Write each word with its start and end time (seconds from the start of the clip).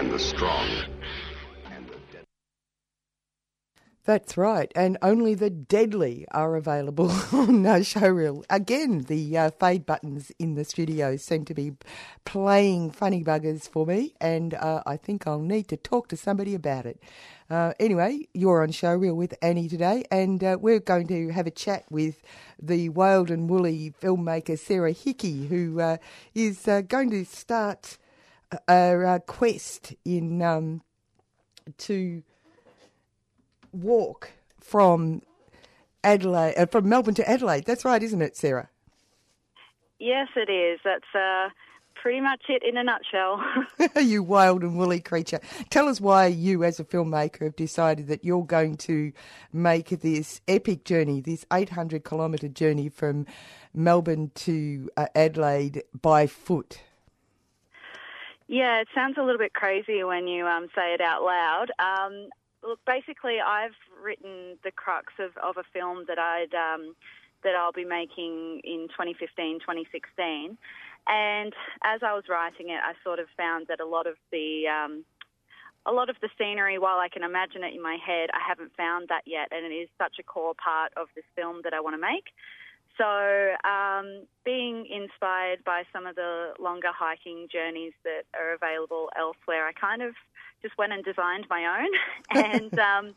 and 0.00 0.10
the 0.10 0.18
strong. 0.18 0.66
That's 4.06 4.38
right, 4.38 4.72
and 4.74 4.96
only 5.02 5.34
the 5.34 5.50
deadly 5.50 6.26
are 6.30 6.56
available 6.56 7.10
on 7.32 7.66
uh, 7.66 7.74
Showreel. 7.80 8.42
Again, 8.48 9.02
the 9.02 9.36
uh, 9.36 9.50
fade 9.50 9.84
buttons 9.84 10.32
in 10.38 10.54
the 10.54 10.64
studio 10.64 11.16
seem 11.16 11.44
to 11.44 11.52
be 11.52 11.74
playing 12.24 12.92
funny 12.92 13.22
buggers 13.22 13.68
for 13.68 13.84
me, 13.84 14.14
and 14.22 14.54
uh, 14.54 14.82
I 14.86 14.96
think 14.96 15.26
I'll 15.26 15.38
need 15.38 15.68
to 15.68 15.76
talk 15.76 16.08
to 16.08 16.16
somebody 16.16 16.54
about 16.54 16.86
it. 16.86 16.98
Uh, 17.50 17.74
anyway, 17.78 18.26
you're 18.32 18.62
on 18.62 18.70
Showreel 18.70 19.14
with 19.14 19.34
Annie 19.42 19.68
today, 19.68 20.04
and 20.10 20.42
uh, 20.42 20.56
we're 20.58 20.80
going 20.80 21.08
to 21.08 21.28
have 21.28 21.46
a 21.46 21.50
chat 21.50 21.84
with 21.90 22.22
the 22.60 22.88
wild 22.88 23.30
and 23.30 23.50
woolly 23.50 23.92
filmmaker 24.00 24.58
Sarah 24.58 24.92
Hickey, 24.92 25.46
who 25.48 25.78
uh, 25.78 25.98
is 26.34 26.66
uh, 26.66 26.80
going 26.80 27.10
to 27.10 27.26
start 27.26 27.98
a, 28.68 29.14
a 29.16 29.20
quest 29.20 29.94
in 30.04 30.42
um, 30.42 30.82
to 31.78 32.22
walk 33.72 34.30
from 34.58 35.22
Adelaide, 36.02 36.54
uh, 36.56 36.66
from 36.66 36.88
Melbourne 36.88 37.14
to 37.14 37.28
Adelaide. 37.28 37.64
That's 37.64 37.84
right, 37.84 38.02
isn't 38.02 38.22
it, 38.22 38.36
Sarah? 38.36 38.68
Yes, 39.98 40.28
it 40.34 40.50
is. 40.50 40.80
That's 40.82 41.14
uh, 41.14 41.50
pretty 41.94 42.20
much 42.20 42.42
it 42.48 42.62
in 42.62 42.76
a 42.76 42.84
nutshell. 42.84 43.42
you 44.02 44.22
wild 44.22 44.62
and 44.62 44.78
woolly 44.78 45.00
creature. 45.00 45.40
Tell 45.68 45.88
us 45.88 46.00
why 46.00 46.26
you, 46.26 46.64
as 46.64 46.80
a 46.80 46.84
filmmaker, 46.84 47.44
have 47.44 47.56
decided 47.56 48.08
that 48.08 48.24
you're 48.24 48.46
going 48.46 48.76
to 48.78 49.12
make 49.52 49.88
this 49.88 50.40
epic 50.48 50.84
journey, 50.84 51.20
this 51.20 51.44
800 51.52 52.04
kilometre 52.04 52.48
journey 52.48 52.88
from 52.88 53.26
Melbourne 53.74 54.30
to 54.36 54.88
uh, 54.96 55.06
Adelaide 55.14 55.82
by 56.00 56.26
foot. 56.26 56.80
Yeah, 58.50 58.80
it 58.80 58.88
sounds 58.92 59.16
a 59.16 59.22
little 59.22 59.38
bit 59.38 59.54
crazy 59.54 60.02
when 60.02 60.26
you 60.26 60.44
um, 60.44 60.66
say 60.74 60.92
it 60.92 61.00
out 61.00 61.22
loud. 61.22 61.70
Um, 61.78 62.30
look, 62.66 62.80
basically, 62.84 63.38
I've 63.38 63.78
written 64.02 64.58
the 64.64 64.72
crux 64.72 65.12
of, 65.20 65.36
of 65.36 65.56
a 65.56 65.62
film 65.72 66.04
that 66.08 66.18
I'd 66.18 66.52
um, 66.52 66.96
that 67.44 67.54
I'll 67.54 67.70
be 67.70 67.84
making 67.84 68.60
in 68.64 68.88
2015, 68.90 69.60
2016. 69.60 70.58
And 71.06 71.54
as 71.84 72.00
I 72.02 72.12
was 72.12 72.24
writing 72.28 72.70
it, 72.70 72.80
I 72.82 72.94
sort 73.04 73.20
of 73.20 73.28
found 73.36 73.68
that 73.68 73.78
a 73.78 73.86
lot 73.86 74.08
of 74.08 74.16
the 74.32 74.66
um, 74.66 75.04
a 75.86 75.92
lot 75.92 76.10
of 76.10 76.16
the 76.20 76.28
scenery, 76.36 76.76
while 76.76 76.98
I 76.98 77.08
can 77.08 77.22
imagine 77.22 77.62
it 77.62 77.72
in 77.72 77.80
my 77.80 77.98
head, 78.04 78.30
I 78.34 78.40
haven't 78.46 78.74
found 78.76 79.10
that 79.10 79.22
yet, 79.26 79.46
and 79.52 79.64
it 79.64 79.74
is 79.74 79.88
such 79.96 80.16
a 80.18 80.24
core 80.24 80.54
part 80.58 80.90
of 80.96 81.06
this 81.14 81.24
film 81.36 81.60
that 81.62 81.72
I 81.72 81.78
want 81.78 81.94
to 81.94 82.02
make. 82.02 82.34
So, 83.00 83.56
um, 83.66 84.26
being 84.44 84.84
inspired 84.84 85.64
by 85.64 85.84
some 85.90 86.06
of 86.06 86.16
the 86.16 86.52
longer 86.58 86.90
hiking 86.94 87.48
journeys 87.50 87.94
that 88.04 88.24
are 88.38 88.52
available 88.52 89.08
elsewhere, 89.18 89.66
I 89.66 89.72
kind 89.72 90.02
of 90.02 90.12
just 90.60 90.76
went 90.76 90.92
and 90.92 91.02
designed 91.02 91.46
my 91.48 91.80
own, 91.80 91.88
and 92.44 92.78
um, 92.78 93.14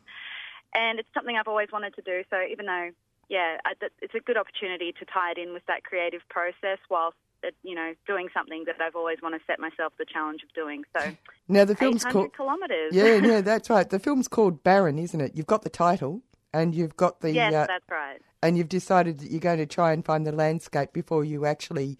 and 0.74 0.98
it's 0.98 1.08
something 1.12 1.36
I've 1.36 1.48
always 1.48 1.68
wanted 1.70 1.94
to 1.96 2.02
do. 2.02 2.22
So, 2.30 2.36
even 2.50 2.64
though, 2.64 2.90
yeah, 3.28 3.58
I, 3.66 3.74
it's 4.00 4.14
a 4.14 4.20
good 4.20 4.38
opportunity 4.38 4.92
to 4.98 5.04
tie 5.04 5.32
it 5.32 5.38
in 5.38 5.52
with 5.52 5.66
that 5.66 5.84
creative 5.84 6.22
process 6.30 6.78
whilst 6.88 7.18
uh, 7.46 7.50
you 7.62 7.74
know 7.74 7.92
doing 8.06 8.28
something 8.32 8.64
that 8.64 8.76
I've 8.80 8.96
always 8.96 9.18
wanted 9.22 9.40
to 9.40 9.44
set 9.46 9.60
myself 9.60 9.92
the 9.98 10.06
challenge 10.06 10.42
of 10.44 10.54
doing. 10.54 10.84
So, 10.96 11.14
Now, 11.46 11.66
the 11.66 11.76
film's 11.76 12.06
called. 12.06 12.34
kilometres. 12.34 12.94
Yeah, 12.94 13.16
yeah, 13.16 13.40
that's 13.52 13.68
right. 13.68 13.90
The 13.90 13.98
film's 13.98 14.28
called 14.28 14.62
Barren, 14.62 14.98
isn't 14.98 15.20
it? 15.20 15.32
You've 15.34 15.46
got 15.46 15.60
the 15.60 15.68
title, 15.68 16.22
and 16.54 16.74
you've 16.74 16.96
got 16.96 17.20
the. 17.20 17.32
yes, 17.32 17.52
uh, 17.52 17.66
that's 17.66 17.84
right. 17.90 18.20
and 18.42 18.56
you've 18.56 18.68
decided 18.68 19.18
that 19.18 19.30
you're 19.30 19.40
going 19.40 19.58
to 19.58 19.66
try 19.66 19.92
and 19.92 20.04
find 20.04 20.26
the 20.26 20.32
landscape 20.32 20.92
before 20.92 21.24
you 21.24 21.44
actually. 21.44 21.98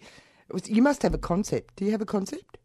You 0.65 0.81
must 0.81 1.01
have 1.01 1.13
a 1.13 1.17
concept. 1.17 1.75
Do 1.75 1.85
you 1.85 1.91
have 1.91 2.01
a 2.01 2.05
concept? 2.05 2.57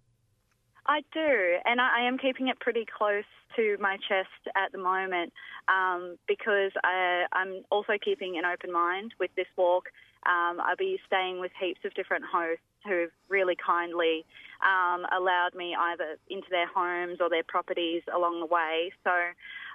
I 0.87 1.00
do, 1.12 1.56
and 1.65 1.81
I, 1.81 2.00
I 2.00 2.09
am 2.09 2.19
keeping 2.19 2.49
it 2.49 2.59
pretty 2.61 2.84
close 2.84 3.25
to 3.56 3.77
my 3.81 3.97
chest 4.09 4.43
at 4.56 4.73
the 4.73 4.79
moment 4.79 5.33
um, 5.69 6.17
because 6.29 6.73
I, 6.83 7.25
I'm 7.33 7.62
also 7.71 7.95
keeping 8.03 8.39
an 8.39 8.45
open 8.45 8.73
mind 8.73 9.15
with 9.19 9.31
this 9.37 9.47
walk. 9.56 9.84
Um, 10.27 10.61
I'll 10.61 10.77
be 10.77 10.99
staying 11.06 11.41
with 11.41 11.53
heaps 11.61 11.81
of 11.84 11.95
different 11.95 12.25
hosts 12.31 12.65
who've 12.87 13.12
really 13.29 13.56
kindly 13.56 14.25
um, 14.62 15.05
allowed 15.17 15.55
me 15.55 15.75
either 15.79 16.19
into 16.29 16.49
their 16.50 16.67
homes 16.67 17.19
or 17.21 17.29
their 17.31 17.45
properties 17.47 18.03
along 18.15 18.41
the 18.41 18.47
way. 18.47 18.93
So 19.05 19.11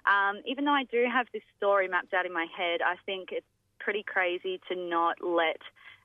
um, 0.06 0.42
even 0.46 0.66
though 0.66 0.72
I 0.72 0.84
do 0.84 1.06
have 1.12 1.28
this 1.34 1.44
story 1.58 1.88
mapped 1.88 2.14
out 2.14 2.26
in 2.26 2.34
my 2.34 2.48
head, 2.56 2.82
I 2.82 2.96
think 3.06 3.30
it's 3.32 3.46
pretty 3.80 4.04
crazy 4.04 4.60
to 4.70 4.76
not 4.76 5.18
let 5.22 5.62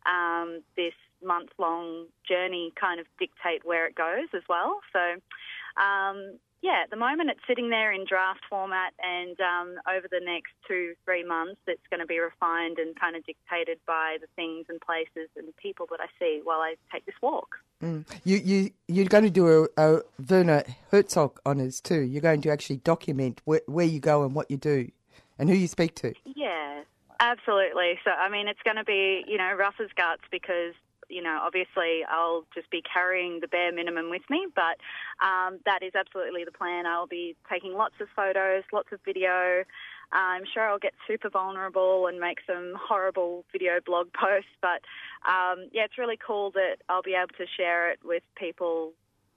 um, 0.06 0.62
this 0.77 0.94
month 1.25 1.50
long 1.59 2.06
journey 2.28 2.72
kind 2.81 3.00
of 3.00 3.06
dictate 3.19 3.65
where 3.65 3.87
it 3.87 3.94
goes 3.94 4.28
as 4.34 4.43
well. 4.49 4.81
So, 4.93 5.83
um, 5.83 6.38
yeah, 6.62 6.82
at 6.84 6.91
the 6.91 6.97
moment 6.97 7.31
it's 7.31 7.41
sitting 7.47 7.71
there 7.71 7.93
in 7.93 8.04
draft 8.04 8.41
format, 8.48 8.93
and 9.03 9.38
um, 9.41 9.81
over 9.88 10.06
the 10.10 10.21
next 10.22 10.53
two, 10.69 10.94
three 11.04 11.25
months, 11.25 11.60
it's 11.66 11.87
going 11.91 12.00
to 12.00 12.06
be 12.06 12.19
refined 12.19 12.78
and 12.78 12.98
kind 12.98 13.16
of 13.16 13.25
dictated 13.25 13.78
by 13.87 14.19
the 14.21 14.26
things 14.37 14.66
and 14.69 14.81
places 14.81 15.28
and 15.37 15.56
people 15.56 15.87
that 15.91 16.00
I 16.00 16.06
see 16.19 16.41
while 16.44 16.60
I 16.60 16.75
take 16.93 17.06
this 17.06 17.15
walk. 17.22 17.56
Mm. 17.82 18.04
You 18.25 18.37
you 18.37 18.70
you're 18.88 19.06
going 19.06 19.25
to 19.25 19.31
do 19.31 19.49
a, 19.49 19.69
a 19.82 20.00
Werner 20.28 20.65
Herzog 20.91 21.41
honours 21.47 21.81
too. 21.81 22.00
You're 22.00 22.20
going 22.20 22.43
to 22.43 22.50
actually 22.50 22.76
document 22.78 23.41
where, 23.44 23.62
where 23.66 23.87
you 23.87 24.00
go 24.00 24.22
and 24.22 24.34
what 24.34 24.50
you 24.50 24.59
do, 24.59 24.91
and 25.38 25.49
who 25.49 25.56
you 25.56 25.66
speak 25.66 25.94
to. 25.97 26.12
Yeah, 26.25 26.82
absolutely. 27.20 27.99
So, 28.04 28.10
I 28.10 28.28
mean, 28.28 28.49
it's 28.49 28.60
going 28.65 28.76
to 28.76 28.84
be, 28.84 29.25
you 29.26 29.38
know, 29.38 29.53
rough 29.54 29.76
as 29.81 29.88
guts 29.97 30.22
because, 30.31 30.75
you 31.10 31.22
know, 31.22 31.41
obviously 31.43 32.04
I'll 32.09 32.44
just 32.54 32.71
be 32.71 32.82
carrying 32.82 33.41
the 33.41 33.48
bare 33.48 33.72
minimum 33.72 34.10
with 34.10 34.22
me, 34.31 34.47
but 34.54 34.78
um, 35.25 35.59
that 35.66 35.82
is 35.82 35.93
absolutely 35.94 36.44
the 36.44 36.53
plan. 36.53 36.87
I'll 36.87 37.06
be 37.06 37.37
taking 37.50 37.75
lots 37.75 37.94
of 38.00 38.09
photos, 38.15 38.65
lots 38.72 38.88
of 38.93 39.00
video. 39.04 39.65
I'm 40.12 40.43
sure 40.53 40.69
I'll 40.69 40.78
get 40.78 40.94
super 41.06 41.31
vulnerable 41.31 42.06
and 42.06 42.19
make 42.19 42.38
some 42.47 42.75
horrible 42.81 43.44
video 43.53 43.81
blog 43.84 44.12
posts, 44.15 44.50
but 44.60 44.82
um, 45.28 45.69
yeah, 45.72 45.84
it's 45.84 45.99
really 45.99 46.19
cool 46.25 46.50
that 46.53 46.76
I'll 46.88 47.03
be 47.03 47.15
able 47.15 47.37
to 47.38 47.47
share 47.56 47.91
it 47.91 48.00
with 48.04 48.22
people 48.37 48.93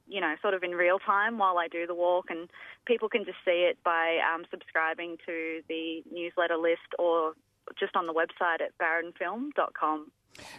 you 0.05 0.19
know, 0.19 0.35
sort 0.41 0.53
of 0.53 0.63
in 0.63 0.71
real 0.71 0.99
time 0.99 1.37
while 1.37 1.57
I 1.57 1.67
do 1.67 1.87
the 1.87 1.95
walk, 1.95 2.25
and 2.29 2.49
people 2.85 3.07
can 3.07 3.23
just 3.23 3.37
see 3.45 3.67
it 3.69 3.77
by 3.83 4.19
um, 4.33 4.43
subscribing 4.51 5.17
to 5.25 5.61
the 5.69 6.03
newsletter 6.11 6.57
list 6.57 6.91
or 6.99 7.33
just 7.79 7.95
on 7.95 8.07
the 8.07 8.13
website 8.13 8.61
at 8.61 8.77
barrenfilm.com. 8.77 10.11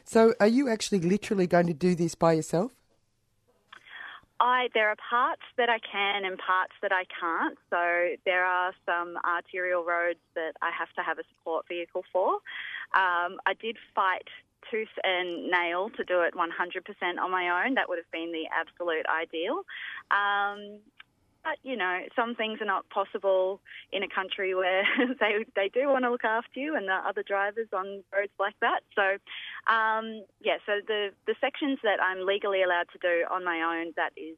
So, 0.05 0.35
are 0.41 0.47
you 0.47 0.69
actually 0.69 1.01
literally 1.01 1.47
going 1.47 1.67
to 1.67 1.75
do 1.75 1.95
this 1.95 2.15
by 2.15 2.35
yourself? 2.35 2.73
I 4.41 4.69
there 4.75 4.89
are 4.91 4.97
parts 4.97 5.43
that 5.57 5.69
I 5.69 5.79
can 5.79 6.25
and 6.25 6.39
parts 6.39 6.75
that 6.83 6.93
I 6.93 7.05
can't. 7.19 7.57
So 7.71 8.17
there 8.25 8.45
are 8.45 8.73
some 8.85 9.17
arterial 9.25 9.85
roads 9.85 10.19
that 10.35 10.53
I 10.61 10.71
have 10.77 10.93
to 10.97 11.03
have 11.03 11.19
a 11.19 11.23
support 11.31 11.67
vehicle 11.69 12.05
for. 12.12 12.35
Um, 12.95 13.39
I 13.47 13.55
did 13.61 13.77
fight 13.95 14.29
tooth 14.71 14.89
and 15.03 15.51
nail 15.51 15.91
to 15.91 16.05
do 16.05 16.21
it 16.23 16.35
100% 16.35 17.19
on 17.19 17.31
my 17.31 17.65
own. 17.65 17.75
That 17.75 17.89
would 17.89 17.99
have 17.99 18.11
been 18.11 18.33
the 18.33 18.47
absolute 18.53 19.06
ideal. 19.06 19.62
Um, 20.11 20.81
but 21.44 21.58
you 21.62 21.76
know, 21.76 22.00
some 22.17 22.35
things 22.35 22.61
are 22.61 22.67
not 22.67 22.88
possible 22.88 23.61
in 23.93 24.02
a 24.02 24.08
country 24.08 24.55
where 24.55 24.85
they 25.20 25.44
they 25.55 25.69
do 25.69 25.88
want 25.88 26.05
to 26.05 26.11
look 26.11 26.25
after 26.25 26.58
you, 26.58 26.75
and 26.75 26.88
are 26.88 27.06
other 27.06 27.23
drivers 27.23 27.69
on 27.73 28.02
roads 28.12 28.32
like 28.41 28.55
that. 28.61 28.81
So, 28.94 29.02
um, 29.73 30.25
yeah. 30.41 30.56
So 30.67 30.81
the 30.87 31.11
the 31.26 31.35
sections 31.41 31.79
that 31.85 32.02
I'm 32.02 32.26
legally 32.26 32.62
allowed 32.62 32.88
to 32.93 32.99
do 32.99 33.25
on 33.31 33.44
my 33.44 33.61
own, 33.61 33.93
that 33.96 34.12
is 34.17 34.37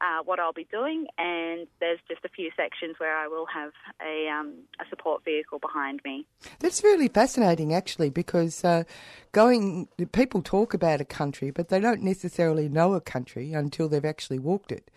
uh, 0.00 0.22
what 0.24 0.38
I'll 0.38 0.52
be 0.52 0.68
doing, 0.70 1.06
and 1.18 1.66
there's 1.80 1.98
just 2.08 2.24
a 2.24 2.28
few 2.28 2.50
sections 2.56 2.96
where 2.98 3.16
I 3.16 3.28
will 3.28 3.46
have 3.46 3.72
a 4.00 4.28
um, 4.28 4.54
a 4.80 4.88
support 4.88 5.24
vehicle 5.24 5.58
behind 5.58 6.00
me. 6.04 6.26
That's 6.60 6.84
really 6.84 7.08
fascinating, 7.08 7.74
actually, 7.74 8.10
because 8.10 8.64
uh, 8.64 8.84
going 9.32 9.88
people 10.12 10.42
talk 10.42 10.74
about 10.74 11.00
a 11.00 11.04
country, 11.04 11.50
but 11.50 11.68
they 11.68 11.80
don't 11.80 12.02
necessarily 12.02 12.68
know 12.68 12.94
a 12.94 13.00
country 13.00 13.52
until 13.52 13.88
they've 13.88 14.04
actually 14.04 14.38
walked 14.38 14.70
it. 14.70 14.90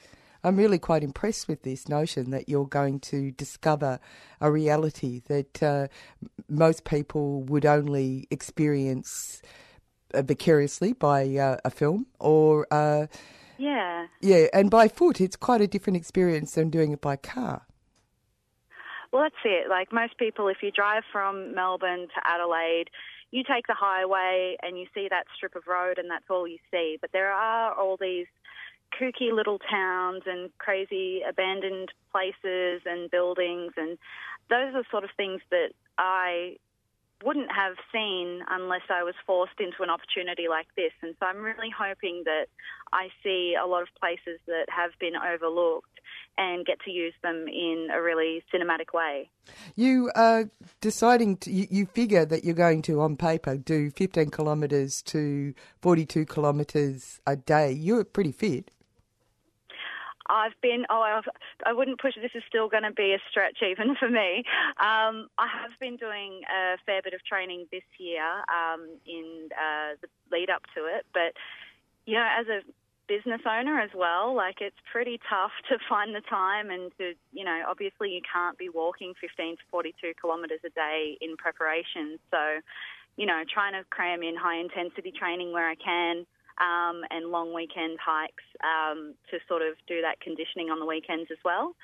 I'm 0.44 0.56
really 0.56 0.80
quite 0.80 1.04
impressed 1.04 1.48
with 1.48 1.64
this 1.64 1.90
notion 1.90 2.32
that 2.32 2.48
you're 2.48 2.68
going 2.68 3.00
to 3.02 3.32
discover 3.32 4.00
a 4.40 4.52
reality 4.52 5.22
that 5.28 5.62
uh, 5.62 5.88
most 6.48 6.86
people 6.86 7.44
would 7.44 7.66
only 7.66 8.28
experience 8.32 9.42
uh, 10.14 10.22
vicariously 10.22 10.94
by 10.94 11.36
uh, 11.36 11.58
a 11.66 11.70
film 11.70 12.08
or 12.20 12.68
uh, 12.72 13.08
Yeah. 13.58 14.08
Yeah, 14.22 14.48
and 14.54 14.72
by 14.72 14.88
foot, 14.88 15.20
it's 15.20 15.36
quite 15.36 15.62
a 15.62 15.68
different 15.68 15.98
experience 15.98 16.54
than 16.54 16.70
doing 16.70 16.94
it 16.94 17.02
by 17.02 17.18
car. 17.18 17.68
Well, 19.12 19.24
that's 19.24 19.36
it. 19.44 19.70
Like 19.70 19.92
most 19.92 20.18
people, 20.18 20.48
if 20.48 20.58
you 20.62 20.72
drive 20.72 21.04
from 21.12 21.54
Melbourne 21.54 22.08
to 22.08 22.22
Adelaide, 22.24 22.90
you 23.32 23.44
take 23.44 23.68
the 23.68 23.76
highway 23.76 24.56
and 24.64 24.80
you 24.80 24.86
see 24.94 25.08
that 25.10 25.26
strip 25.36 25.56
of 25.56 25.64
road 25.68 25.98
and 25.98 26.10
that's 26.10 26.26
all 26.30 26.48
you 26.48 26.58
see. 26.72 26.98
But 27.02 27.12
there 27.12 27.32
are 27.32 27.74
all 27.74 27.98
these 28.00 28.28
kooky 28.98 29.34
little 29.34 29.60
towns 29.60 30.24
and 30.26 30.50
crazy 30.58 31.22
abandoned 31.28 31.92
places 32.12 32.82
and 32.86 33.10
buildings 33.12 33.74
and 33.78 33.98
those 34.50 34.74
are 34.76 34.84
sort 34.92 35.04
of 35.04 35.12
things 35.18 35.42
that 35.52 35.70
I 35.98 36.58
wouldn't 37.24 37.52
have 37.52 37.76
seen 37.92 38.42
unless 38.50 38.84
I 38.90 39.04
was 39.04 39.14
forced 39.26 39.60
into 39.60 39.84
an 39.84 39.90
opportunity 39.90 40.48
like 40.50 40.68
this. 40.78 40.92
And 41.02 41.16
so 41.20 41.26
I'm 41.26 41.38
really 41.38 41.70
hoping 41.70 42.24
that 42.26 42.46
I 42.94 43.10
see 43.24 43.56
a 43.62 43.68
lot 43.68 43.82
of 43.82 43.90
places 44.00 44.40
that 44.48 44.66
have 44.70 44.92
been 45.00 45.14
overlooked 45.16 46.00
and 46.38 46.66
get 46.66 46.80
to 46.82 46.92
use 46.92 47.14
them 47.22 47.48
in 47.48 47.90
a 47.94 48.02
really 48.02 48.42
cinematic 48.54 48.94
way. 48.94 49.30
You 49.76 50.12
are 50.16 50.50
deciding 50.80 51.38
to, 51.38 51.52
you, 51.52 51.68
you 51.70 51.86
figure 51.88 52.26
that 52.26 52.46
you're 52.46 52.56
going 52.56 52.82
to, 52.84 53.02
on 53.02 53.18
paper, 53.18 53.58
do 53.58 53.92
15 53.92 54.32
kilometres 54.32 55.02
to 55.04 55.54
42 55.82 56.26
kilometres 56.26 57.20
a 57.28 57.36
day. 57.36 57.74
You're 57.74 58.06
pretty 58.06 58.32
fit. 58.32 58.72
I've 60.30 60.54
been, 60.62 60.86
oh, 60.90 61.02
I've, 61.02 61.28
I 61.66 61.74
wouldn't 61.74 62.00
push 62.00 62.16
it. 62.16 62.22
This 62.22 62.36
is 62.36 62.44
still 62.48 62.70
going 62.70 62.84
to 62.84 62.92
be 62.92 63.14
a 63.14 63.20
stretch 63.30 63.58
even 63.66 63.96
for 63.96 64.10
me. 64.10 64.44
Um, 64.78 65.28
I 65.38 65.50
have 65.50 65.74
been 65.80 65.98
doing 65.98 66.42
a 66.46 66.78
fair 66.86 67.02
bit 67.04 67.14
of 67.14 67.26
training 67.26 67.66
this 67.72 67.84
year 67.98 68.24
um, 68.48 68.88
in 69.06 69.50
uh, 69.52 69.98
the 70.02 70.08
lead 70.32 70.50
up 70.50 70.64
to 70.76 70.86
it. 70.86 71.06
But, 71.14 71.34
you 72.06 72.16
know, 72.16 72.28
as 72.40 72.48
a 72.48 72.62
business 73.08 73.42
owner 73.50 73.80
as 73.80 73.90
well, 73.96 74.36
like 74.36 74.62
it's 74.62 74.78
pretty 74.92 75.20
tough 75.28 75.52
to 75.68 75.78
find 75.90 76.14
the 76.14 76.22
time 76.22 76.70
and 76.70 76.92
to, 77.00 77.14
you 77.34 77.44
know, 77.44 77.64
obviously 77.68 78.12
you 78.12 78.22
can't 78.22 78.58
be 78.58 78.70
walking 78.70 79.14
15 79.20 79.58
to 79.58 79.64
42 79.72 80.14
kilometres 80.22 80.62
a 80.64 80.70
day 80.70 81.18
in 81.20 81.36
preparation. 81.36 82.20
So, 82.30 82.62
you 83.18 83.26
know, 83.26 83.42
trying 83.52 83.74
to 83.74 83.84
cram 83.90 84.22
in 84.22 84.36
high 84.38 84.60
intensity 84.60 85.12
training 85.12 85.52
where 85.52 85.68
I 85.68 85.76
can 85.76 86.26
um, 86.60 87.02
and 87.10 87.32
long 87.32 87.54
weekend 87.54 87.98
hikes 88.04 88.44
um, 88.64 89.16
to 89.32 89.40
sort 89.48 89.62
of 89.62 89.76
do 89.88 90.02
that 90.02 90.20
conditioning 90.20 90.70
on 90.70 90.80
the 90.80 90.86
weekends 90.86 91.32
as 91.32 91.38
well. 91.44 91.76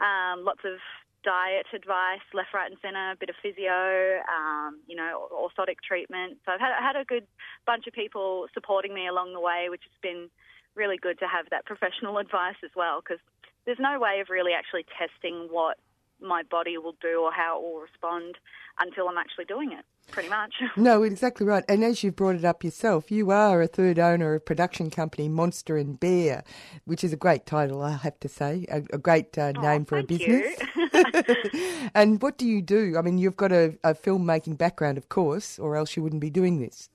Um, 0.00 0.44
lots 0.44 0.60
of 0.64 0.78
diet 1.22 1.66
advice, 1.74 2.24
left, 2.32 2.54
right, 2.54 2.70
and 2.70 2.80
centre, 2.80 3.12
a 3.12 3.16
bit 3.16 3.28
of 3.28 3.36
physio, 3.42 4.20
um, 4.24 4.80
you 4.86 4.96
know, 4.96 5.28
orthotic 5.32 5.76
treatment. 5.86 6.38
So 6.44 6.52
I've 6.52 6.60
had, 6.60 6.72
had 6.80 6.96
a 6.96 7.04
good 7.04 7.26
bunch 7.66 7.86
of 7.86 7.92
people 7.92 8.46
supporting 8.54 8.94
me 8.94 9.06
along 9.06 9.32
the 9.32 9.40
way, 9.40 9.68
which 9.68 9.82
has 9.84 9.98
been 10.00 10.30
really 10.74 10.96
good 10.96 11.18
to 11.18 11.26
have 11.28 11.46
that 11.50 11.66
professional 11.66 12.18
advice 12.24 12.58
as 12.64 12.70
well, 12.74 13.00
because 13.00 13.20
there's 13.66 13.80
no 13.80 14.00
way 14.00 14.20
of 14.20 14.30
really 14.30 14.52
actually 14.52 14.86
testing 14.96 15.48
what 15.50 15.76
my 16.22 16.42
body 16.42 16.78
will 16.78 16.96
do 17.00 17.20
or 17.22 17.32
how 17.32 17.58
it 17.58 17.62
will 17.62 17.80
respond 17.80 18.36
until 18.78 19.08
I'm 19.08 19.18
actually 19.18 19.44
doing 19.44 19.72
it, 19.72 19.84
pretty 20.10 20.28
much. 20.28 20.54
No, 20.76 21.02
exactly 21.02 21.46
right. 21.46 21.64
And 21.68 21.84
as 21.84 22.02
you've 22.02 22.16
brought 22.16 22.36
it 22.36 22.44
up 22.44 22.64
yourself, 22.64 23.10
you 23.10 23.30
are 23.30 23.60
a 23.60 23.66
third 23.66 23.98
owner 23.98 24.34
of 24.34 24.44
production 24.44 24.90
company 24.90 25.28
Monster 25.28 25.76
and 25.76 25.98
Bear, 25.98 26.44
which 26.84 27.04
is 27.04 27.12
a 27.12 27.16
great 27.16 27.46
title, 27.46 27.82
I 27.82 27.92
have 27.92 28.18
to 28.20 28.28
say, 28.28 28.66
a, 28.70 28.82
a 28.92 28.98
great 28.98 29.36
uh, 29.36 29.52
oh, 29.56 29.60
name 29.60 29.84
for 29.84 29.98
a 29.98 30.02
business. 30.02 30.56
and 31.94 32.20
what 32.22 32.38
do 32.38 32.46
you 32.46 32.62
do? 32.62 32.96
I 32.96 33.02
mean, 33.02 33.18
you've 33.18 33.36
got 33.36 33.52
a, 33.52 33.78
a 33.84 33.94
filmmaking 33.94 34.58
background, 34.58 34.98
of 34.98 35.08
course, 35.08 35.58
or 35.58 35.76
else 35.76 35.96
you 35.96 36.02
wouldn't 36.02 36.22
be 36.22 36.30
doing 36.30 36.60
this. 36.60 36.88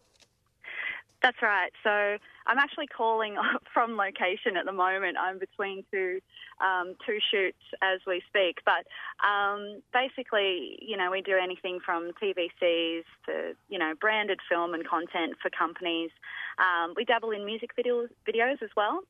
That's 1.22 1.42
right. 1.42 1.72
So 1.84 1.90
I'm 1.90 2.60
actually 2.60 2.88
calling 2.88 3.36
from 3.74 3.98
location 3.98 4.58
at 4.58 4.66
the 4.66 4.72
moment. 4.72 5.18
I'm 5.20 5.40
between 5.40 5.84
two 5.92 6.20
um, 6.62 6.96
two 7.06 7.18
shoots 7.32 7.62
as 7.82 8.00
we 8.06 8.22
speak. 8.28 8.60
But 8.66 8.86
um, 9.26 9.82
basically, 9.94 10.78
you 10.82 10.98
know, 10.98 11.10
we 11.12 11.22
do 11.22 11.38
anything 11.42 11.80
from 11.84 12.12
TVCs 12.22 13.04
to 13.26 13.56
you 13.70 13.80
know 13.80 13.94
branded 14.00 14.40
film 14.50 14.74
and 14.74 14.88
content 14.88 15.36
for 15.42 15.50
companies. 15.50 16.12
Um, 16.60 16.94
we 16.96 17.06
dabble 17.06 17.32
in 17.32 17.46
music 17.46 17.72
videos 17.76 18.10
videos 18.28 18.62
as 18.62 18.70
well. 18.76 19.02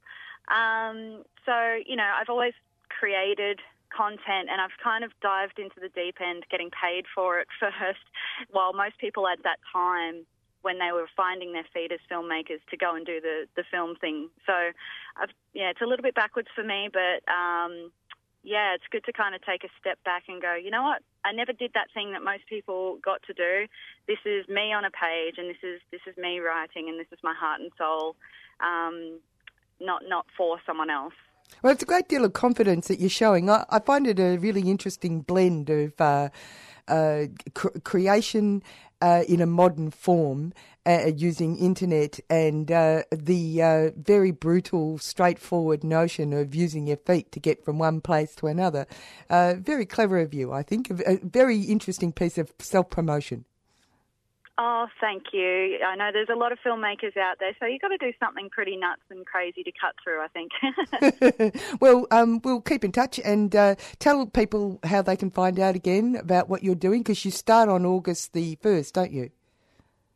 Um, 0.48 1.24
so 1.46 1.78
you 1.86 1.96
know, 1.96 2.10
I've 2.20 2.30
always 2.30 2.54
created 2.90 3.60
content 3.96 4.50
and 4.52 4.60
I've 4.60 4.76
kind 4.84 5.04
of 5.04 5.12
dived 5.22 5.60
into 5.60 5.80
the 5.80 5.90
deep 5.90 6.18
end 6.20 6.44
getting 6.52 6.70
paid 6.70 7.06
for 7.14 7.40
it 7.40 7.48
first 7.60 8.04
while 8.52 8.74
most 8.74 8.98
people 9.00 9.28
at 9.28 9.44
that 9.44 9.60
time 9.72 10.26
when 10.66 10.80
they 10.80 10.92
were 10.92 11.06
finding 11.16 11.54
their 11.54 11.68
feet 11.72 11.92
as 11.94 12.02
filmmakers 12.10 12.60
to 12.72 12.76
go 12.76 12.96
and 12.96 13.06
do 13.06 13.22
the, 13.22 13.46
the 13.56 13.64
film 13.70 13.96
thing. 14.02 14.30
So, 14.50 14.54
I've, 15.16 15.30
yeah, 15.54 15.70
it's 15.70 15.82
a 15.82 15.86
little 15.86 16.02
bit 16.02 16.16
backwards 16.16 16.50
for 16.56 16.64
me, 16.64 16.90
but 16.92 17.22
um, 17.32 17.92
yeah, 18.42 18.74
it's 18.74 18.84
good 18.92 19.04
to 19.06 19.14
kind 19.14 19.36
of 19.36 19.42
take 19.46 19.64
a 19.64 19.70
step 19.80 19.98
back 20.04 20.24
and 20.28 20.42
go, 20.42 20.56
you 20.56 20.72
know 20.72 20.84
what? 20.84 21.02
I 21.24 21.32
never 21.32 21.54
did 21.54 21.72
that 21.74 21.88
thing 21.94 22.14
that 22.14 22.24
most 22.24 22.46
people 22.48 22.98
got 23.04 23.22
to 23.24 23.34
do. 23.34 23.68
This 24.08 24.20
is 24.26 24.48
me 24.48 24.74
on 24.74 24.86
a 24.86 24.92
page, 24.92 25.36
and 25.38 25.50
this 25.50 25.62
is 25.64 25.82
this 25.92 26.02
is 26.08 26.16
me 26.18 26.40
writing, 26.40 26.90
and 26.90 27.00
this 27.00 27.08
is 27.12 27.20
my 27.24 27.34
heart 27.34 27.62
and 27.62 27.72
soul, 27.78 28.16
um, 28.60 29.20
not 29.80 30.04
not 30.08 30.26
for 30.38 30.60
someone 30.66 30.90
else. 30.90 31.14
Well, 31.62 31.74
it's 31.74 31.84
a 31.84 31.86
great 31.86 32.08
deal 32.08 32.26
of 32.26 32.34
confidence 32.34 32.88
that 32.88 33.00
you're 33.00 33.10
showing. 33.10 33.50
I, 33.50 33.66
I 33.70 33.80
find 33.80 34.08
it 34.08 34.20
a 34.20 34.38
really 34.38 34.70
interesting 34.70 35.22
blend 35.22 35.70
of 35.70 36.00
uh, 36.00 36.30
uh, 36.88 37.26
cr- 37.54 37.80
creation 37.84 38.62
uh, 39.02 39.24
in 39.28 39.42
a 39.42 39.46
modern 39.46 39.92
form 39.92 40.54
uh, 40.86 41.12
using 41.16 41.58
internet 41.58 42.20
and 42.30 42.72
uh, 42.72 43.04
the 43.12 43.62
uh, 43.62 43.90
very 43.98 44.32
brutal, 44.32 44.98
straightforward 44.98 45.84
notion 45.84 46.34
of 46.34 46.54
using 46.54 46.88
your 46.88 46.98
feet 46.98 47.32
to 47.32 47.40
get 47.40 47.64
from 47.64 47.80
one 47.80 48.02
place 48.02 48.36
to 48.36 48.48
another. 48.48 48.86
Uh, 49.30 49.56
very 49.58 49.86
clever 49.86 50.20
of 50.20 50.34
you, 50.34 50.52
I 50.52 50.64
think. 50.64 50.90
A 50.90 51.20
very 51.24 51.62
interesting 51.62 52.12
piece 52.12 52.38
of 52.38 52.54
self 52.60 52.90
promotion. 52.90 53.46
Oh, 54.58 54.88
thank 55.02 55.34
you. 55.34 55.80
I 55.86 55.98
know 55.98 56.12
there's 56.14 56.30
a 56.30 56.36
lot 56.36 56.54
of 56.54 56.60
filmmakers 56.66 57.18
out 57.18 57.40
there, 57.40 57.54
so 57.60 57.66
you've 57.66 57.82
got 57.82 57.90
to 57.90 57.98
do 57.98 58.14
something 58.20 58.50
pretty 58.50 58.78
nuts 58.78 59.02
and 59.10 59.26
crazy 59.26 59.64
to 59.64 59.72
cut 59.72 59.96
through, 60.02 60.22
I 60.22 60.28
think. 60.30 61.62
well, 61.82 62.08
um, 62.10 62.40
we'll 62.42 62.62
keep 62.62 62.86
in 62.86 62.94
touch 62.94 63.20
and 63.20 63.54
uh, 63.54 63.76
tell 64.00 64.26
people 64.28 64.80
how 64.86 65.02
they 65.02 65.18
can 65.18 65.30
find 65.30 65.60
out 65.60 65.76
again 65.76 66.16
about 66.16 66.48
what 66.48 66.64
you're 66.64 66.74
doing 66.74 67.02
because 67.02 67.26
you 67.26 67.32
start 67.32 67.68
on 67.68 67.86
August 67.86 68.32
the 68.32 68.56
1st, 68.58 68.94
don't 68.94 69.12
you? 69.12 69.30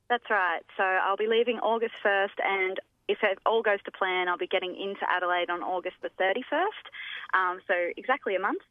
That's 0.09 0.29
right. 0.29 0.61
So 0.77 0.83
I'll 0.83 1.17
be 1.17 1.27
leaving 1.27 1.59
August 1.59 1.95
1st 2.03 2.39
and 2.43 2.79
if 3.09 3.17
it 3.23 3.39
all 3.45 3.61
goes 3.61 3.79
to 3.85 3.91
plan, 3.91 4.29
I'll 4.29 4.37
be 4.37 4.47
getting 4.47 4.75
into 4.75 5.01
Adelaide 5.09 5.49
on 5.49 5.63
August 5.63 5.95
the 6.01 6.09
31st. 6.21 6.85
Um, 7.33 7.59
so 7.67 7.73
exactly 7.97 8.35
a 8.35 8.39
month. 8.39 8.61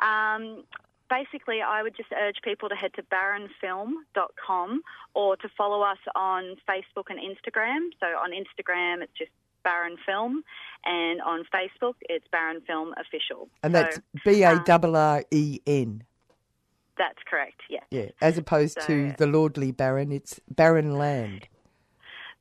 Um, 0.00 0.64
basically, 1.12 1.60
I 1.60 1.82
would 1.82 1.96
just 1.96 2.10
urge 2.12 2.36
people 2.42 2.68
to 2.68 2.74
head 2.74 2.92
to 2.94 3.02
barrenfilm.com 3.02 4.82
or 5.14 5.36
to 5.36 5.48
follow 5.56 5.82
us 5.82 5.98
on 6.14 6.56
Facebook 6.68 7.10
and 7.10 7.18
Instagram. 7.18 7.90
So 8.00 8.06
on 8.06 8.30
Instagram, 8.30 9.02
it's 9.02 9.12
just 9.18 9.30
Barren 9.62 9.96
Film, 10.04 10.42
and 10.84 11.20
on 11.20 11.44
Facebook, 11.54 11.94
it's 12.02 12.26
Barren 12.32 12.60
Film 12.66 12.94
Official. 12.98 13.48
And 13.62 13.74
that's 13.74 14.00
B 14.24 14.42
A 14.42 14.54
R 14.56 14.96
R 14.96 15.24
E 15.30 15.60
N. 15.66 15.82
Um, 15.82 16.02
that's 16.98 17.18
correct, 17.28 17.60
yeah. 17.70 17.80
Yeah, 17.90 18.10
as 18.20 18.38
opposed 18.38 18.80
so, 18.80 18.86
to 18.86 19.14
the 19.18 19.26
lordly 19.26 19.70
Baron, 19.70 20.12
it's 20.12 20.40
barren 20.48 20.98
land. 20.98 21.46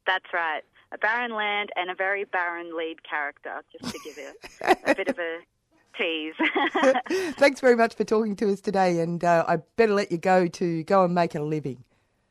That's 0.08 0.25
right. 0.34 0.62
A 0.92 0.98
barren 0.98 1.34
land 1.34 1.70
and 1.75 1.90
a 1.90 1.96
very 1.96 2.25
barren 2.25 2.75
lead 2.75 3.04
character, 3.04 3.62
just 3.72 3.94
to 3.94 4.00
give 4.04 4.18
it 4.18 4.80
a 4.86 4.96
bit 4.96 5.08
of 5.08 5.20
a 5.20 5.40
tease. 5.98 6.34
Thanks 7.36 7.60
very 7.60 7.76
much 7.76 7.96
for 7.96 8.04
talking 8.04 8.36
to 8.38 8.52
us 8.52 8.62
today, 8.62 9.00
and 9.00 9.24
uh, 9.24 9.46
I 9.48 9.58
better 9.76 9.94
let 9.94 10.12
you 10.12 10.18
go 10.18 10.48
to 10.48 10.84
go 10.84 11.04
and 11.04 11.14
make 11.14 11.36
a 11.36 11.42
living. 11.42 11.84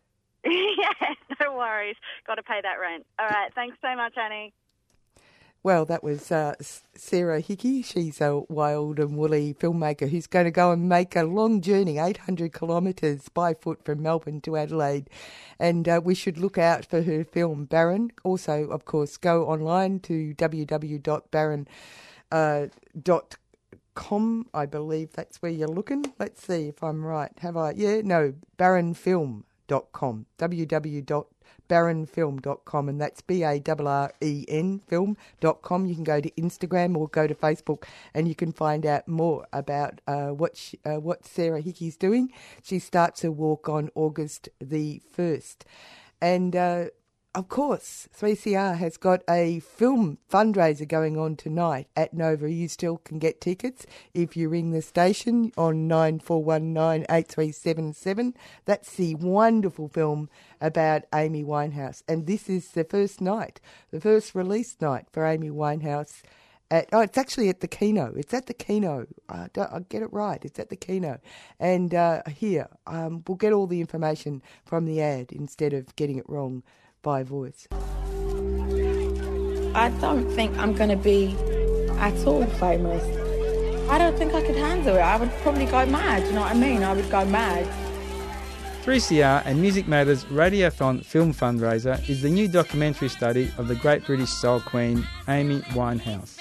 yeah, 0.44 1.14
no 1.40 1.56
worries. 1.56 1.96
Got 2.26 2.36
to 2.36 2.42
pay 2.42 2.60
that 2.62 2.76
rent. 2.80 3.06
All 3.18 3.26
right, 3.26 3.52
thanks 3.54 3.76
so 3.82 3.94
much, 3.94 4.16
Annie. 4.16 4.54
Well, 5.62 5.84
that 5.84 6.02
was 6.02 6.32
uh, 6.32 6.54
Sarah 6.94 7.40
Hickey. 7.40 7.82
She's 7.82 8.22
a 8.22 8.40
wild 8.48 8.98
and 8.98 9.18
woolly 9.18 9.52
filmmaker 9.52 10.08
who's 10.08 10.26
going 10.26 10.46
to 10.46 10.50
go 10.50 10.72
and 10.72 10.88
make 10.88 11.14
a 11.14 11.24
long 11.24 11.60
journey, 11.60 11.98
800 11.98 12.54
kilometres 12.54 13.28
by 13.28 13.52
foot 13.52 13.84
from 13.84 14.02
Melbourne 14.02 14.40
to 14.40 14.56
Adelaide. 14.56 15.10
And 15.58 15.86
uh, 15.86 16.00
we 16.02 16.14
should 16.14 16.38
look 16.38 16.56
out 16.56 16.86
for 16.86 17.02
her 17.02 17.24
film, 17.24 17.66
Barren. 17.66 18.10
Also, 18.24 18.68
of 18.70 18.86
course, 18.86 19.18
go 19.18 19.44
online 19.44 20.00
to 20.00 20.34
www.barren.com. 20.34 21.66
Uh, 22.32 22.66
com, 24.00 24.48
I 24.54 24.64
believe 24.64 25.12
that's 25.12 25.42
where 25.42 25.52
you're 25.52 25.68
looking. 25.68 26.14
Let's 26.18 26.46
see 26.46 26.68
if 26.68 26.82
I'm 26.82 27.04
right. 27.04 27.30
Have 27.40 27.58
I? 27.58 27.74
Yeah, 27.76 28.00
no, 28.02 28.32
barrenfilm.com. 28.58 30.26
www.barrenfilm.com, 30.38 32.88
and 32.88 33.00
that's 33.00 33.20
B 33.20 33.42
A 33.42 33.62
R 33.68 33.86
R 33.86 34.10
E 34.22 34.46
N 34.48 34.80
film.com. 34.88 35.84
You 35.84 35.94
can 35.94 36.04
go 36.04 36.22
to 36.22 36.30
Instagram 36.30 36.96
or 36.96 37.08
go 37.08 37.26
to 37.26 37.34
Facebook 37.34 37.84
and 38.14 38.26
you 38.26 38.34
can 38.34 38.52
find 38.52 38.86
out 38.86 39.06
more 39.06 39.46
about 39.52 40.00
uh, 40.06 40.28
what, 40.28 40.56
she, 40.56 40.78
uh, 40.86 40.98
what 40.98 41.26
Sarah 41.26 41.60
Hickey's 41.60 41.98
doing. 41.98 42.32
She 42.62 42.78
starts 42.78 43.20
her 43.20 43.30
walk 43.30 43.68
on 43.68 43.90
August 43.94 44.48
the 44.60 45.02
1st. 45.14 45.56
And 46.22 46.56
uh, 46.56 46.86
of 47.32 47.48
course, 47.48 48.08
3CR 48.18 48.76
has 48.78 48.96
got 48.96 49.22
a 49.28 49.60
film 49.60 50.18
fundraiser 50.28 50.88
going 50.88 51.16
on 51.16 51.36
tonight 51.36 51.86
at 51.96 52.12
Nova. 52.12 52.50
You 52.50 52.66
still 52.66 52.96
can 52.98 53.20
get 53.20 53.40
tickets 53.40 53.86
if 54.12 54.36
you 54.36 54.48
ring 54.48 54.72
the 54.72 54.82
station 54.82 55.52
on 55.56 55.88
94198377. 55.88 58.34
That's 58.64 58.96
the 58.96 59.14
wonderful 59.14 59.86
film 59.88 60.28
about 60.60 61.04
Amy 61.14 61.44
Winehouse. 61.44 62.02
And 62.08 62.26
this 62.26 62.48
is 62.48 62.70
the 62.70 62.82
first 62.82 63.20
night, 63.20 63.60
the 63.92 64.00
first 64.00 64.34
release 64.34 64.76
night 64.80 65.06
for 65.12 65.24
Amy 65.24 65.50
Winehouse. 65.50 66.22
At, 66.68 66.88
oh, 66.92 67.00
it's 67.00 67.18
actually 67.18 67.48
at 67.48 67.60
the 67.60 67.68
Kino. 67.68 68.12
It's 68.16 68.34
at 68.34 68.46
the 68.46 68.54
Kino. 68.54 69.06
I, 69.28 69.46
I 69.56 69.80
get 69.88 70.02
it 70.02 70.12
right. 70.12 70.44
It's 70.44 70.58
at 70.58 70.68
the 70.68 70.76
Kino. 70.76 71.20
And 71.60 71.94
uh, 71.94 72.22
here, 72.28 72.66
um, 72.88 73.22
we'll 73.26 73.36
get 73.36 73.52
all 73.52 73.68
the 73.68 73.80
information 73.80 74.42
from 74.64 74.84
the 74.84 75.00
ad 75.00 75.30
instead 75.30 75.72
of 75.72 75.94
getting 75.94 76.18
it 76.18 76.28
wrong 76.28 76.64
by 77.02 77.22
voice? 77.22 77.68
I 79.74 79.88
don't 80.00 80.30
think 80.32 80.56
I'm 80.58 80.74
going 80.74 80.90
to 80.90 80.96
be 80.96 81.36
at 81.98 82.26
all 82.26 82.44
famous. 82.46 83.04
I 83.88 83.98
don't 83.98 84.16
think 84.16 84.34
I 84.34 84.42
could 84.42 84.56
handle 84.56 84.96
it. 84.96 85.00
I 85.00 85.16
would 85.16 85.30
probably 85.42 85.66
go 85.66 85.84
mad, 85.86 86.24
you 86.26 86.32
know 86.32 86.42
what 86.42 86.52
I 86.52 86.54
mean? 86.54 86.82
I 86.82 86.94
would 86.94 87.10
go 87.10 87.24
mad. 87.24 87.66
3CR 88.84 89.42
and 89.44 89.60
Music 89.60 89.86
Matters 89.86 90.24
Radiothon 90.24 91.04
Film 91.04 91.34
Fundraiser 91.34 92.08
is 92.08 92.22
the 92.22 92.30
new 92.30 92.48
documentary 92.48 93.08
study 93.08 93.52
of 93.58 93.68
the 93.68 93.74
great 93.74 94.06
British 94.06 94.30
soul 94.30 94.60
queen 94.60 95.06
Amy 95.28 95.60
Winehouse. 95.72 96.38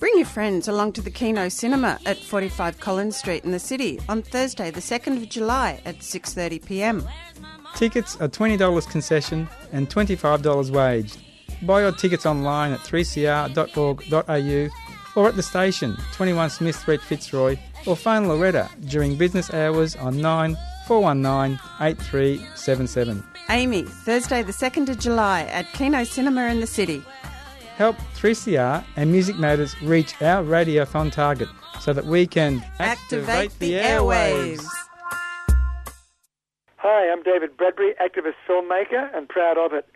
Bring 0.00 0.16
your 0.16 0.26
friends 0.26 0.66
along 0.66 0.92
to 0.94 1.02
the 1.02 1.10
Kino 1.10 1.48
Cinema 1.48 1.98
at 2.06 2.16
45 2.18 2.80
Collins 2.80 3.16
Street 3.16 3.44
in 3.44 3.52
the 3.52 3.58
city 3.58 4.00
on 4.08 4.22
Thursday 4.22 4.70
the 4.70 4.80
2nd 4.80 5.16
of 5.18 5.28
July 5.28 5.80
at 5.84 5.98
6.30pm. 5.98 7.06
Tickets 7.74 8.16
are 8.20 8.28
$20 8.28 8.88
concession 8.88 9.48
and 9.72 9.90
$25 9.90 10.70
waged. 10.70 11.18
Buy 11.62 11.80
your 11.80 11.92
tickets 11.92 12.24
online 12.24 12.72
at 12.72 12.80
3cr.org.au 12.80 14.68
or 15.16 15.28
at 15.28 15.36
the 15.36 15.42
station, 15.42 15.96
21 16.12 16.50
Smith 16.50 16.76
Street, 16.76 17.00
Fitzroy, 17.00 17.56
or 17.86 17.96
phone 17.96 18.28
Loretta 18.28 18.68
during 18.86 19.16
business 19.16 19.52
hours 19.52 19.96
on 19.96 20.20
9 20.20 20.56
419 20.86 21.58
8377. 21.80 23.24
Amy, 23.50 23.82
Thursday 23.82 24.42
the 24.42 24.52
2nd 24.52 24.88
of 24.88 24.98
July 24.98 25.42
at 25.42 25.70
Kino 25.72 26.04
Cinema 26.04 26.46
in 26.46 26.60
the 26.60 26.66
City. 26.66 27.02
Help 27.76 27.96
3CR 28.14 28.84
and 28.96 29.10
Music 29.10 29.36
Matters 29.36 29.80
reach 29.82 30.14
our 30.22 30.44
radiothon 30.44 31.10
target 31.10 31.48
so 31.80 31.92
that 31.92 32.04
we 32.06 32.26
can 32.26 32.64
activate, 32.78 33.28
activate 33.28 33.58
the, 33.58 33.72
the 33.72 33.80
airwaves. 33.80 34.58
airwaves. 34.58 34.83
Hi, 36.86 37.10
I'm 37.10 37.22
David 37.22 37.56
Bradbury, 37.56 37.94
activist 37.96 38.36
filmmaker 38.46 39.08
and 39.16 39.26
proud 39.26 39.56
of 39.56 39.72
it. 39.72 39.88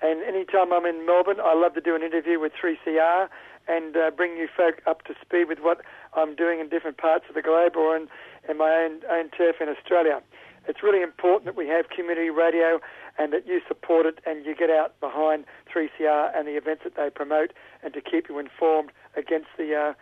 And 0.00 0.22
anytime 0.22 0.72
I'm 0.72 0.86
in 0.86 1.04
Melbourne, 1.04 1.40
I 1.42 1.58
love 1.58 1.74
to 1.74 1.80
do 1.80 1.96
an 1.96 2.04
interview 2.04 2.38
with 2.38 2.52
3CR 2.54 3.26
and 3.66 3.96
uh, 3.96 4.12
bring 4.12 4.36
you 4.36 4.46
folk 4.56 4.80
up 4.86 5.02
to 5.06 5.14
speed 5.20 5.48
with 5.48 5.58
what 5.58 5.80
I'm 6.14 6.36
doing 6.36 6.60
in 6.60 6.68
different 6.68 6.98
parts 6.98 7.24
of 7.28 7.34
the 7.34 7.42
globe 7.42 7.74
or 7.74 7.96
in, 7.96 8.06
in 8.48 8.58
my 8.58 8.70
own, 8.70 9.00
own 9.10 9.28
turf 9.30 9.56
in 9.60 9.68
Australia. 9.68 10.22
It's 10.68 10.84
really 10.84 11.02
important 11.02 11.46
that 11.46 11.56
we 11.56 11.66
have 11.66 11.88
community 11.88 12.30
radio 12.30 12.78
and 13.18 13.32
that 13.32 13.48
you 13.48 13.60
support 13.66 14.06
it 14.06 14.20
and 14.24 14.46
you 14.46 14.54
get 14.54 14.70
out 14.70 14.94
behind 15.00 15.46
3CR 15.74 16.30
and 16.32 16.46
the 16.46 16.56
events 16.56 16.84
that 16.84 16.94
they 16.94 17.10
promote 17.10 17.54
and 17.82 17.92
to 17.92 18.00
keep 18.00 18.28
you 18.28 18.38
informed 18.38 18.92
against 19.16 19.48
the 19.58 19.74
uh, 19.74 19.94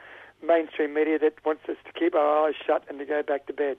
mainstream 0.47 0.93
media 0.93 1.19
that 1.21 1.43
wants 1.43 1.63
us 1.71 1.77
to 1.87 1.99
keep 1.99 2.15
our 2.15 2.47
eyes 2.47 2.55
shut 2.67 2.85
and 2.91 2.99
to 2.99 3.07
go 3.07 3.23
back 3.23 3.47
to 3.47 3.55
bed. 3.55 3.79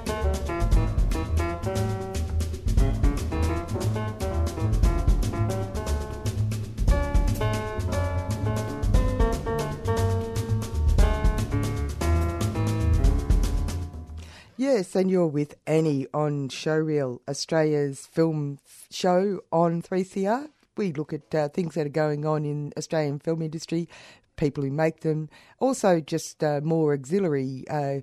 Yes, 14.73 14.95
and 14.95 15.11
you're 15.11 15.27
with 15.27 15.55
Annie 15.67 16.07
on 16.13 16.47
Showreel, 16.47 17.19
Australia's 17.27 18.07
film 18.07 18.57
show 18.89 19.41
on 19.51 19.81
3CR. 19.81 20.47
We 20.77 20.93
look 20.93 21.11
at 21.11 21.35
uh, 21.35 21.49
things 21.49 21.75
that 21.75 21.87
are 21.87 21.89
going 21.89 22.25
on 22.25 22.45
in 22.45 22.71
Australian 22.77 23.19
film 23.19 23.41
industry, 23.41 23.89
people 24.37 24.63
who 24.63 24.71
make 24.71 25.01
them, 25.01 25.27
also 25.59 25.99
just 25.99 26.41
uh, 26.41 26.61
more 26.63 26.93
auxiliary, 26.93 27.65
uh, 27.69 27.99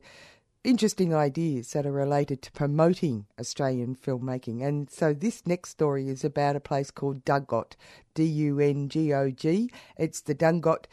interesting 0.62 1.14
ideas 1.14 1.70
that 1.70 1.86
are 1.86 1.92
related 1.92 2.42
to 2.42 2.52
promoting 2.52 3.24
Australian 3.40 3.96
filmmaking. 3.96 4.62
And 4.62 4.90
so 4.90 5.14
this 5.14 5.46
next 5.46 5.70
story 5.70 6.10
is 6.10 6.22
about 6.22 6.54
a 6.54 6.60
place 6.60 6.90
called 6.90 7.24
Dungog, 7.24 7.72
D 8.12 8.24
U 8.24 8.60
N 8.60 8.90
G 8.90 9.14
O 9.14 9.30
G. 9.30 9.70
It's 9.96 10.20
the 10.20 10.34
Dungog 10.34 10.84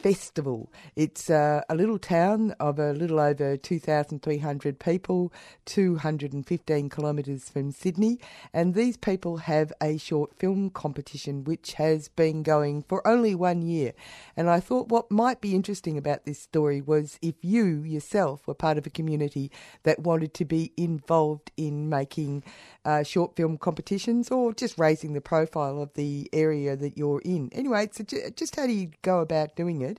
festival. 0.00 0.72
It's 0.96 1.28
uh, 1.28 1.62
a 1.68 1.74
little 1.74 1.98
town 1.98 2.52
of 2.58 2.78
a 2.78 2.92
little 2.92 3.20
over 3.20 3.56
2,300 3.56 4.78
people, 4.78 5.32
215 5.66 6.88
kilometres 6.88 7.48
from 7.50 7.70
Sydney, 7.70 8.18
and 8.52 8.74
these 8.74 8.96
people 8.96 9.38
have 9.38 9.72
a 9.82 9.98
short 9.98 10.34
film 10.38 10.70
competition 10.70 11.44
which 11.44 11.74
has 11.74 12.08
been 12.08 12.42
going 12.42 12.82
for 12.82 13.06
only 13.06 13.34
one 13.34 13.62
year. 13.62 13.92
And 14.36 14.48
I 14.48 14.60
thought 14.60 14.88
what 14.88 15.10
might 15.10 15.40
be 15.40 15.54
interesting 15.54 15.98
about 15.98 16.24
this 16.24 16.38
story 16.38 16.80
was 16.80 17.18
if 17.20 17.34
you 17.42 17.82
yourself 17.82 18.46
were 18.46 18.54
part 18.54 18.78
of 18.78 18.86
a 18.86 18.90
community 18.90 19.50
that 19.82 20.00
wanted 20.00 20.32
to 20.34 20.44
be 20.44 20.72
involved 20.76 21.50
in 21.56 21.88
making 21.88 22.42
uh, 22.84 23.02
short 23.02 23.36
film 23.36 23.58
competitions 23.58 24.30
or 24.30 24.54
just 24.54 24.78
raising 24.78 25.12
the 25.12 25.20
profile 25.20 25.82
of 25.82 25.92
the 25.94 26.28
area 26.32 26.76
that 26.76 26.96
you're 26.96 27.20
in. 27.20 27.50
Anyway, 27.52 27.88
so 27.92 28.04
just 28.34 28.56
how 28.56 28.66
do 28.66 28.72
you 28.72 28.90
go 29.02 29.20
about 29.20 29.56
doing 29.56 29.82
it 29.82 29.89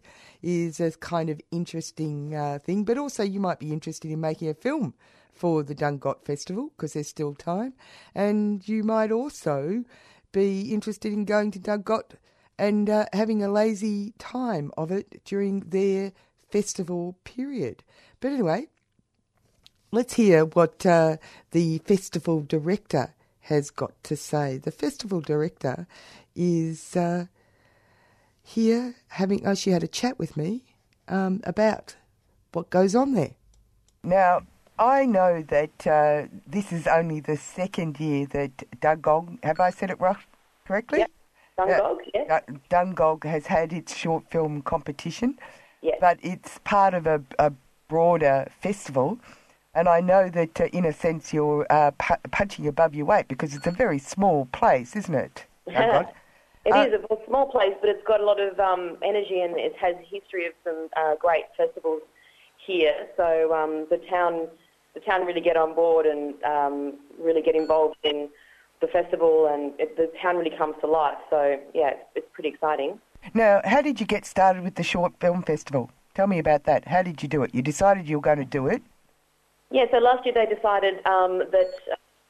is 0.41 0.79
a 0.79 0.91
kind 0.91 1.29
of 1.29 1.41
interesting 1.51 2.36
uh, 2.36 2.60
thing, 2.60 2.83
but 2.83 2.98
also 2.98 3.24
you 3.24 3.39
might 3.39 3.60
be 3.60 3.71
interested 3.74 4.12
in 4.12 4.21
making 4.21 4.50
a 4.50 4.53
film 4.53 4.93
for 5.33 5.63
the 5.63 5.75
Dungog 5.75 6.24
Festival 6.24 6.71
because 6.75 6.93
there's 6.93 7.07
still 7.07 7.33
time, 7.33 7.74
and 8.13 8.67
you 8.67 8.83
might 8.83 9.12
also 9.12 9.83
be 10.31 10.71
interested 10.71 11.12
in 11.12 11.25
going 11.25 11.51
to 11.51 11.60
Dungog 11.60 12.12
and 12.57 12.89
uh, 12.89 13.05
having 13.13 13.43
a 13.43 13.51
lazy 13.51 14.13
time 14.19 14.71
of 14.77 14.91
it 14.91 15.24
during 15.25 15.62
their 15.62 16.12
festival 16.50 17.15
period. 17.24 17.83
But 18.19 18.33
anyway, 18.33 18.67
let's 19.91 20.13
hear 20.13 20.45
what 20.45 20.86
uh, 20.86 21.17
the 21.51 21.79
festival 21.79 22.41
director 22.41 23.15
has 23.41 23.71
got 23.71 23.91
to 24.03 24.15
say. 24.15 24.57
The 24.57 24.71
festival 24.71 25.21
director 25.21 25.88
is 26.36 26.95
uh, 26.95 27.25
here 28.43 28.95
having, 29.10 29.45
oh, 29.45 29.55
she 29.55 29.71
had 29.71 29.83
a 29.83 29.88
chat 29.88 30.17
with 30.19 30.36
me 30.36 30.63
um, 31.07 31.41
about 31.43 31.95
what 32.53 32.69
goes 32.69 32.95
on 32.95 33.13
there. 33.13 33.31
Now, 34.03 34.41
I 34.79 35.05
know 35.05 35.43
that 35.43 35.88
uh, 35.88 36.27
this 36.48 36.71
is 36.71 36.88
only 36.88 37.19
the 37.19 37.38
second 37.38 38.00
year 38.00 38.25
that 38.27 38.57
Dungog, 38.79 39.43
have 39.43 39.60
I 39.60 39.69
said 39.69 39.91
it 39.91 40.00
right, 40.00 40.17
correctly? 40.65 41.00
Yep. 41.00 41.12
Dungog, 41.60 41.98
uh, 41.98 42.03
yes. 42.13 42.31
Uh, 42.31 42.53
Dungog 42.69 43.24
has 43.25 43.45
had 43.45 43.71
its 43.74 43.95
short 43.95 44.29
film 44.31 44.62
competition, 44.63 45.38
yes. 45.81 45.98
but 46.01 46.17
it's 46.24 46.60
part 46.63 46.93
of 46.93 47.05
a, 47.05 47.21
a 47.38 47.53
broader 47.88 48.48
festival. 48.60 49.19
And 49.74 49.88
I 49.88 50.01
know 50.01 50.29
that, 50.29 50.60
uh, 50.60 50.65
in 50.74 50.86
a 50.86 50.91
sense, 50.91 51.31
you're 51.31 51.65
uh, 51.69 51.91
pu- 51.91 52.29
punching 52.31 52.67
above 52.67 52.95
your 52.95 53.05
weight 53.05 53.27
because 53.27 53.53
it's 53.53 53.67
a 53.67 53.71
very 53.71 54.00
small 54.00 54.48
place, 54.51 54.95
isn't 54.95 55.13
it? 55.15 55.45
It 56.65 56.74
uh, 56.74 56.86
is 56.86 56.94
a 56.94 57.18
small 57.27 57.48
place, 57.48 57.74
but 57.82 57.89
it's 57.89 58.06
got 58.06 58.22
a 58.22 58.25
lot 58.25 58.39
of 58.39 58.60
um, 58.60 58.98
energy 59.03 59.41
and 59.41 59.58
it 59.58 59.74
has 59.80 59.96
a 59.96 60.06
history 60.06 60.46
of 60.46 60.53
some 60.63 60.89
uh, 60.96 61.15
great 61.15 61.46
festivals 61.58 62.01
here. 62.65 63.08
So 63.18 63.53
um, 63.53 63.88
the 63.89 63.98
town, 64.10 64.48
the 64.94 65.00
town 65.00 65.25
really 65.25 65.41
get 65.41 65.58
on 65.58 65.74
board 65.74 66.06
and 66.06 66.41
um, 66.44 67.00
really 67.20 67.41
get 67.41 67.56
involved 67.56 67.98
in 68.03 68.30
the 68.82 68.88
festival, 68.88 69.48
and 69.51 69.74
it, 69.80 69.96
the 69.96 70.12
town 70.22 70.38
really 70.38 70.56
comes 70.56 70.75
to 70.82 70.88
life. 70.88 71.18
So 71.30 71.60
yeah, 71.74 71.91
it's, 71.91 72.03
it's 72.15 72.27
pretty 72.34 72.50
exciting. 72.50 73.00
Now, 73.34 73.62
how 73.63 73.82
did 73.82 74.00
you 74.00 74.06
get 74.06 74.25
started 74.25 74.63
with 74.63 74.75
the 74.75 74.84
short 74.84 75.13
film 75.20 75.44
festival? 75.44 75.91
Tell 76.15 76.27
me 76.27 76.39
about 76.39 76.63
that. 76.65 76.88
How 76.88 77.01
did 77.01 77.24
you 77.24 77.30
do 77.30 77.44
it? 77.44 77.53
You 77.53 77.62
decided 77.62 78.10
you 78.10 78.18
were 78.18 78.22
going 78.22 78.39
to 78.39 78.46
do 78.46 78.68
it. 78.68 78.82
Yeah, 79.70 79.86
so 79.91 79.98
last 80.00 80.25
year 80.25 80.34
they 80.34 80.53
decided 80.53 80.96
um, 81.06 81.39
that 81.51 81.72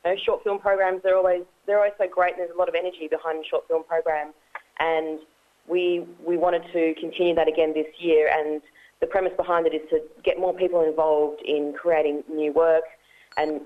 know, 0.05 0.15
short 0.25 0.43
film 0.43 0.59
programs 0.59 1.01
they're 1.03 1.17
always 1.17 1.43
they're 1.65 1.77
always 1.77 1.93
so 1.97 2.07
great. 2.07 2.33
And 2.33 2.41
there's 2.41 2.55
a 2.55 2.57
lot 2.57 2.69
of 2.69 2.75
energy 2.75 3.07
behind 3.09 3.45
short 3.49 3.67
film 3.67 3.83
program, 3.83 4.33
and 4.79 5.19
we 5.67 6.05
we 6.25 6.37
wanted 6.37 6.63
to 6.73 6.93
continue 6.99 7.35
that 7.35 7.47
again 7.47 7.73
this 7.73 7.87
year. 7.99 8.29
And 8.33 8.61
the 8.99 9.07
premise 9.07 9.33
behind 9.35 9.67
it 9.67 9.73
is 9.73 9.81
to 9.89 10.01
get 10.23 10.39
more 10.39 10.53
people 10.53 10.81
involved 10.81 11.41
in 11.43 11.73
creating 11.73 12.23
new 12.29 12.53
work 12.53 12.83
and 13.37 13.61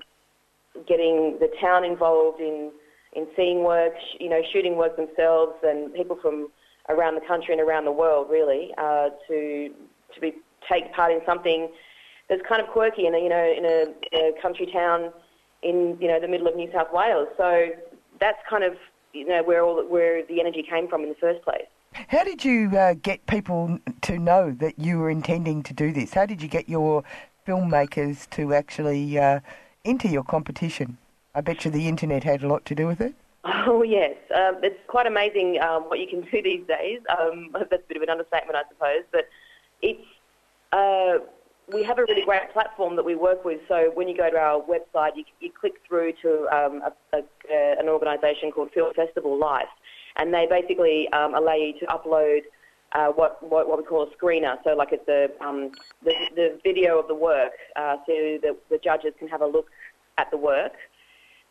getting 0.86 1.38
the 1.40 1.50
town 1.60 1.84
involved 1.84 2.40
in 2.40 2.70
in 3.12 3.26
seeing 3.34 3.64
work, 3.64 3.94
you 4.20 4.28
know, 4.28 4.42
shooting 4.52 4.76
work 4.76 4.96
themselves, 4.96 5.54
and 5.62 5.92
people 5.94 6.18
from 6.20 6.50
around 6.88 7.14
the 7.14 7.26
country 7.26 7.52
and 7.52 7.60
around 7.60 7.84
the 7.84 7.92
world, 7.92 8.28
really, 8.30 8.72
uh, 8.78 9.08
to 9.26 9.70
to 10.14 10.20
be 10.20 10.34
take 10.70 10.92
part 10.92 11.12
in 11.12 11.20
something 11.24 11.68
that's 12.28 12.42
kind 12.48 12.60
of 12.60 12.68
quirky 12.68 13.06
in 13.06 13.14
a 13.14 13.18
you 13.18 13.28
know 13.28 13.54
in 13.56 13.64
a, 13.64 13.94
a 14.18 14.42
country 14.42 14.66
town 14.66 15.12
in 15.62 15.96
you 16.00 16.08
know 16.08 16.20
the 16.20 16.28
middle 16.28 16.46
of 16.46 16.56
New 16.56 16.70
South 16.72 16.92
Wales. 16.92 17.28
So 17.36 17.68
that's 18.20 18.38
kind 18.48 18.64
of 18.64 18.76
you 19.12 19.26
know 19.26 19.42
where 19.42 19.64
all 19.64 19.82
where 19.86 20.24
the 20.26 20.40
energy 20.40 20.62
came 20.68 20.88
from 20.88 21.02
in 21.02 21.10
the 21.10 21.14
first 21.16 21.42
place. 21.42 21.66
How 22.08 22.24
did 22.24 22.44
you 22.44 22.76
uh, 22.76 22.94
get 22.94 23.26
people 23.26 23.78
to 24.02 24.18
know 24.18 24.52
that 24.58 24.78
you 24.78 24.98
were 24.98 25.08
intending 25.08 25.62
to 25.62 25.72
do 25.72 25.92
this? 25.92 26.12
How 26.12 26.26
did 26.26 26.42
you 26.42 26.48
get 26.48 26.68
your 26.68 27.02
filmmakers 27.46 28.28
to 28.30 28.52
actually 28.52 29.18
uh, 29.18 29.40
enter 29.84 30.08
your 30.08 30.24
competition? 30.24 30.98
I 31.34 31.40
bet 31.40 31.64
you 31.64 31.70
the 31.70 31.88
internet 31.88 32.24
had 32.24 32.42
a 32.42 32.48
lot 32.48 32.64
to 32.66 32.74
do 32.74 32.86
with 32.86 33.00
it. 33.00 33.14
Oh 33.44 33.82
yes, 33.82 34.16
um, 34.34 34.56
it's 34.62 34.78
quite 34.88 35.06
amazing 35.06 35.60
um, 35.60 35.84
what 35.84 36.00
you 36.00 36.06
can 36.06 36.22
do 36.22 36.42
these 36.42 36.66
days. 36.66 37.00
Um, 37.18 37.50
that's 37.52 37.72
a 37.72 37.88
bit 37.88 37.96
of 37.96 38.02
an 38.02 38.10
understatement, 38.10 38.56
I 38.56 38.62
suppose, 38.68 39.04
but 39.12 39.28
it's 39.82 40.02
uh, 40.72 41.18
we 41.72 41.82
have 41.82 41.98
a 41.98 42.02
really 42.02 42.24
great 42.24 42.52
platform 42.52 42.94
that 42.96 43.04
we 43.04 43.14
work 43.14 43.44
with. 43.44 43.60
So 43.66 43.90
when 43.94 44.08
you 44.08 44.16
go 44.16 44.30
to 44.30 44.36
our 44.36 44.62
website, 44.62 45.16
you, 45.16 45.24
you 45.40 45.50
click 45.50 45.74
through 45.88 46.12
to 46.22 46.46
um, 46.54 46.82
a, 47.12 47.18
a, 47.18 47.76
an 47.78 47.88
organisation 47.88 48.52
called 48.52 48.70
Film 48.72 48.92
Festival 48.94 49.36
Life, 49.38 49.68
and 50.16 50.32
they 50.32 50.46
basically 50.48 51.08
um, 51.12 51.34
allow 51.34 51.54
you 51.54 51.72
to 51.80 51.86
upload 51.86 52.42
uh, 52.92 53.08
what, 53.08 53.42
what, 53.42 53.68
what 53.68 53.78
we 53.78 53.84
call 53.84 54.04
a 54.04 54.16
screener. 54.16 54.56
So 54.62 54.74
like 54.74 54.92
it's 54.92 55.08
a 55.08 55.28
um, 55.44 55.72
the, 56.04 56.14
the 56.36 56.60
video 56.62 57.00
of 57.00 57.08
the 57.08 57.14
work, 57.14 57.52
uh, 57.74 57.96
so 58.06 58.12
the, 58.40 58.56
the 58.70 58.78
judges 58.78 59.12
can 59.18 59.28
have 59.28 59.40
a 59.40 59.46
look 59.46 59.66
at 60.18 60.30
the 60.30 60.36
work, 60.36 60.72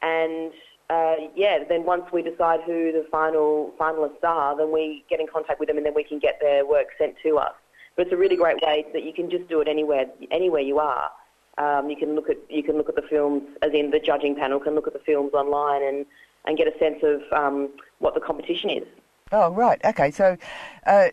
and 0.01 0.53
uh, 0.89 1.15
yeah, 1.35 1.59
then 1.67 1.83
once 1.83 2.03
we 2.13 2.21
decide 2.21 2.61
who 2.65 2.91
the 2.91 3.05
final 3.11 3.73
finalists 3.77 4.23
are, 4.23 4.55
then 4.55 4.71
we 4.71 5.03
get 5.09 5.19
in 5.19 5.27
contact 5.27 5.59
with 5.59 5.67
them, 5.67 5.77
and 5.77 5.85
then 5.85 5.93
we 5.93 6.03
can 6.03 6.19
get 6.19 6.39
their 6.39 6.65
work 6.65 6.87
sent 6.97 7.15
to 7.23 7.37
us. 7.37 7.53
But 7.95 8.07
it's 8.07 8.13
a 8.13 8.17
really 8.17 8.35
great 8.35 8.61
way 8.61 8.85
that 8.93 9.03
you 9.03 9.13
can 9.13 9.29
just 9.29 9.47
do 9.47 9.61
it 9.61 9.67
anywhere 9.67 10.05
anywhere 10.31 10.61
you 10.61 10.79
are. 10.79 11.09
Um, 11.57 11.89
you 11.89 11.95
can 11.95 12.15
look 12.15 12.29
at 12.29 12.37
you 12.49 12.63
can 12.63 12.77
look 12.77 12.89
at 12.89 12.95
the 12.95 13.01
films, 13.01 13.43
as 13.61 13.71
in 13.73 13.91
the 13.91 13.99
judging 13.99 14.35
panel 14.35 14.59
can 14.59 14.75
look 14.75 14.87
at 14.87 14.93
the 14.93 14.99
films 14.99 15.33
online 15.33 15.83
and, 15.83 16.05
and 16.45 16.57
get 16.57 16.67
a 16.67 16.77
sense 16.77 16.99
of 17.03 17.21
um, 17.31 17.69
what 17.99 18.13
the 18.13 18.19
competition 18.19 18.69
is. 18.69 18.83
Oh 19.31 19.51
right, 19.51 19.79
okay. 19.85 20.11
So 20.11 20.37
uh, 20.85 21.07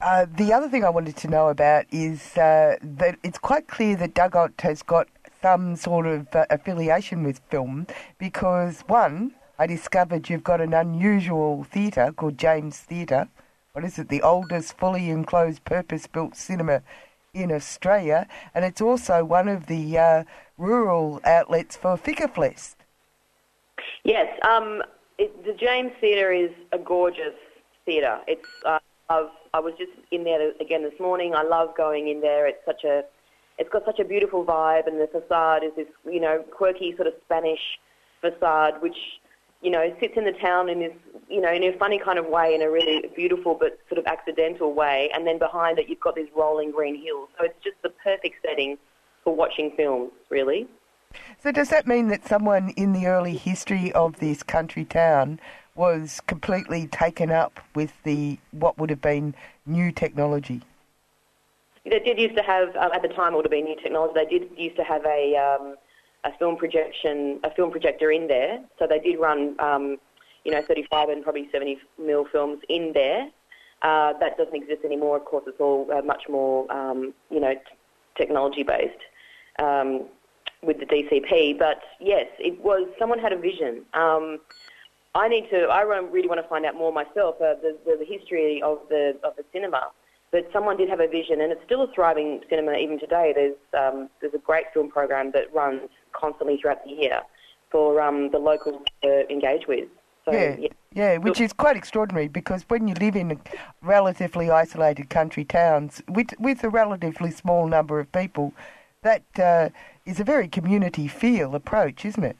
uh, 0.00 0.26
the 0.36 0.52
other 0.52 0.68
thing 0.68 0.84
I 0.84 0.88
wanted 0.88 1.16
to 1.18 1.28
know 1.28 1.48
about 1.48 1.84
is 1.92 2.36
uh, 2.36 2.76
that 2.82 3.18
it's 3.22 3.38
quite 3.38 3.68
clear 3.68 3.96
that 3.96 4.14
Dungog 4.14 4.60
has 4.62 4.82
got 4.82 5.08
some 5.42 5.76
sort 5.76 6.06
of 6.06 6.34
uh, 6.34 6.46
affiliation 6.50 7.22
with 7.22 7.40
film 7.50 7.86
because 8.18 8.80
one, 8.86 9.34
I 9.58 9.66
discovered 9.66 10.28
you've 10.28 10.44
got 10.44 10.60
an 10.60 10.74
unusual 10.74 11.64
theatre 11.64 12.12
called 12.16 12.38
James 12.38 12.78
Theatre 12.78 13.28
what 13.72 13.84
is 13.84 13.98
it, 13.98 14.08
the 14.08 14.22
oldest 14.22 14.76
fully 14.78 15.10
enclosed 15.10 15.64
purpose 15.64 16.06
built 16.06 16.36
cinema 16.36 16.82
in 17.32 17.52
Australia, 17.52 18.26
and 18.54 18.64
it's 18.64 18.80
also 18.80 19.24
one 19.24 19.48
of 19.48 19.66
the 19.66 19.96
uh, 19.96 20.24
rural 20.58 21.20
outlets 21.24 21.76
for 21.76 21.96
Flickerfest. 21.96 22.74
Yes, 24.04 24.28
um, 24.48 24.82
it, 25.18 25.44
the 25.44 25.52
James 25.52 25.92
Theatre 26.00 26.32
is 26.32 26.50
a 26.72 26.78
gorgeous 26.78 27.34
theatre. 27.86 28.18
It's 28.26 28.48
uh, 28.64 28.78
I 29.08 29.58
was 29.58 29.74
just 29.78 29.92
in 30.10 30.24
there 30.24 30.52
again 30.60 30.82
this 30.82 30.98
morning. 31.00 31.34
I 31.34 31.42
love 31.42 31.76
going 31.76 32.08
in 32.08 32.20
there. 32.20 32.46
It's 32.46 32.64
such 32.64 32.84
a 32.84 33.04
it's 33.58 33.68
got 33.70 33.84
such 33.84 33.98
a 33.98 34.04
beautiful 34.04 34.44
vibe, 34.44 34.86
and 34.86 35.00
the 35.00 35.06
facade 35.06 35.64
is 35.64 35.72
this 35.76 35.88
you 36.04 36.20
know 36.20 36.44
quirky 36.50 36.94
sort 36.96 37.08
of 37.08 37.14
Spanish 37.24 37.78
facade, 38.20 38.80
which 38.80 38.96
you 39.62 39.70
know, 39.70 39.94
sits 40.00 40.14
in 40.16 40.24
the 40.24 40.32
town 40.32 40.68
in 40.68 40.80
this, 40.80 40.92
you 41.28 41.40
know, 41.40 41.52
in 41.52 41.62
a 41.62 41.76
funny 41.78 41.98
kind 41.98 42.18
of 42.18 42.26
way, 42.26 42.54
in 42.54 42.62
a 42.62 42.70
really 42.70 43.04
beautiful 43.14 43.54
but 43.54 43.78
sort 43.88 43.98
of 43.98 44.06
accidental 44.06 44.72
way. 44.72 45.10
And 45.14 45.26
then 45.26 45.38
behind 45.38 45.78
it, 45.78 45.88
you've 45.88 46.00
got 46.00 46.14
these 46.14 46.28
rolling 46.34 46.70
green 46.70 47.00
hills. 47.00 47.28
So 47.38 47.44
it's 47.44 47.62
just 47.62 47.76
the 47.82 47.90
perfect 47.90 48.36
setting 48.42 48.78
for 49.22 49.34
watching 49.34 49.72
films, 49.76 50.12
really. 50.30 50.66
So 51.42 51.52
does 51.52 51.68
that 51.70 51.86
mean 51.86 52.08
that 52.08 52.26
someone 52.26 52.70
in 52.70 52.92
the 52.92 53.06
early 53.06 53.36
history 53.36 53.92
of 53.92 54.18
this 54.18 54.42
country 54.42 54.84
town 54.84 55.40
was 55.74 56.20
completely 56.26 56.86
taken 56.86 57.30
up 57.30 57.60
with 57.74 57.92
the 58.04 58.38
what 58.52 58.78
would 58.78 58.90
have 58.90 59.02
been 59.02 59.34
new 59.66 59.92
technology? 59.92 60.62
They 61.84 61.98
did 61.98 62.18
used 62.18 62.36
to 62.36 62.42
have, 62.42 62.76
um, 62.76 62.92
at 62.92 63.02
the 63.02 63.08
time, 63.08 63.32
it 63.32 63.36
would 63.36 63.46
have 63.46 63.50
been 63.50 63.64
new 63.64 63.80
technology. 63.80 64.12
They 64.14 64.38
did 64.38 64.50
used 64.56 64.76
to 64.76 64.84
have 64.84 65.04
a 65.06 65.36
um, 65.36 65.76
a 66.24 66.30
film 66.38 66.56
projection, 66.56 67.40
a 67.44 67.50
film 67.54 67.70
projector 67.70 68.10
in 68.10 68.26
there. 68.26 68.60
So 68.78 68.86
they 68.86 68.98
did 68.98 69.18
run, 69.18 69.56
um, 69.60 69.96
you 70.44 70.52
know, 70.52 70.62
35 70.66 71.08
and 71.08 71.22
probably 71.22 71.48
70 71.52 71.78
mil 71.98 72.26
films 72.30 72.60
in 72.68 72.92
there. 72.94 73.28
Uh, 73.82 74.12
that 74.20 74.36
doesn't 74.36 74.54
exist 74.54 74.84
anymore. 74.84 75.16
Of 75.16 75.24
course, 75.24 75.44
it's 75.46 75.60
all 75.60 75.88
uh, 75.92 76.02
much 76.02 76.24
more, 76.28 76.70
um, 76.70 77.14
you 77.30 77.40
know, 77.40 77.54
t- 77.54 77.60
technology 78.16 78.62
based 78.62 79.00
um, 79.58 80.06
with 80.62 80.78
the 80.78 80.86
DCP. 80.86 81.58
But 81.58 81.78
yes, 81.98 82.26
it 82.38 82.62
was. 82.62 82.86
Someone 82.98 83.18
had 83.18 83.32
a 83.32 83.38
vision. 83.38 83.86
Um, 83.94 84.38
I 85.14 85.28
need 85.28 85.48
to. 85.50 85.62
I 85.62 85.80
really 85.80 86.28
want 86.28 86.42
to 86.42 86.48
find 86.48 86.66
out 86.66 86.74
more 86.74 86.92
myself. 86.92 87.36
Uh, 87.36 87.54
the, 87.62 87.78
the, 87.86 87.96
the 88.00 88.04
history 88.04 88.60
of 88.62 88.80
the 88.90 89.16
of 89.24 89.34
the 89.36 89.44
cinema 89.50 89.90
but 90.32 90.48
someone 90.52 90.76
did 90.76 90.88
have 90.88 91.00
a 91.00 91.08
vision, 91.08 91.40
and 91.40 91.52
it's 91.52 91.62
still 91.64 91.82
a 91.82 91.92
thriving 91.92 92.40
cinema 92.48 92.74
even 92.74 92.98
today. 92.98 93.32
There's 93.34 93.56
um, 93.76 94.08
there's 94.20 94.34
a 94.34 94.38
great 94.38 94.66
film 94.72 94.90
program 94.90 95.32
that 95.32 95.52
runs 95.52 95.88
constantly 96.12 96.58
throughout 96.60 96.84
the 96.84 96.90
year 96.90 97.20
for 97.70 98.00
um, 98.00 98.30
the 98.30 98.38
locals 98.38 98.82
to 99.02 99.30
engage 99.30 99.66
with. 99.66 99.88
So, 100.24 100.32
yeah, 100.32 100.56
yeah, 100.58 100.68
yeah, 100.92 101.16
which 101.16 101.40
is 101.40 101.52
quite 101.52 101.76
extraordinary 101.76 102.28
because 102.28 102.64
when 102.68 102.86
you 102.86 102.94
live 102.94 103.16
in 103.16 103.40
relatively 103.82 104.50
isolated 104.50 105.08
country 105.10 105.44
towns 105.44 106.02
with 106.08 106.28
with 106.38 106.62
a 106.62 106.68
relatively 106.68 107.30
small 107.30 107.66
number 107.66 107.98
of 107.98 108.12
people, 108.12 108.52
that 109.02 109.22
uh, 109.38 109.70
is 110.04 110.20
a 110.20 110.24
very 110.24 110.46
community 110.46 111.08
feel 111.08 111.54
approach, 111.54 112.04
isn't 112.04 112.24
it? 112.24 112.36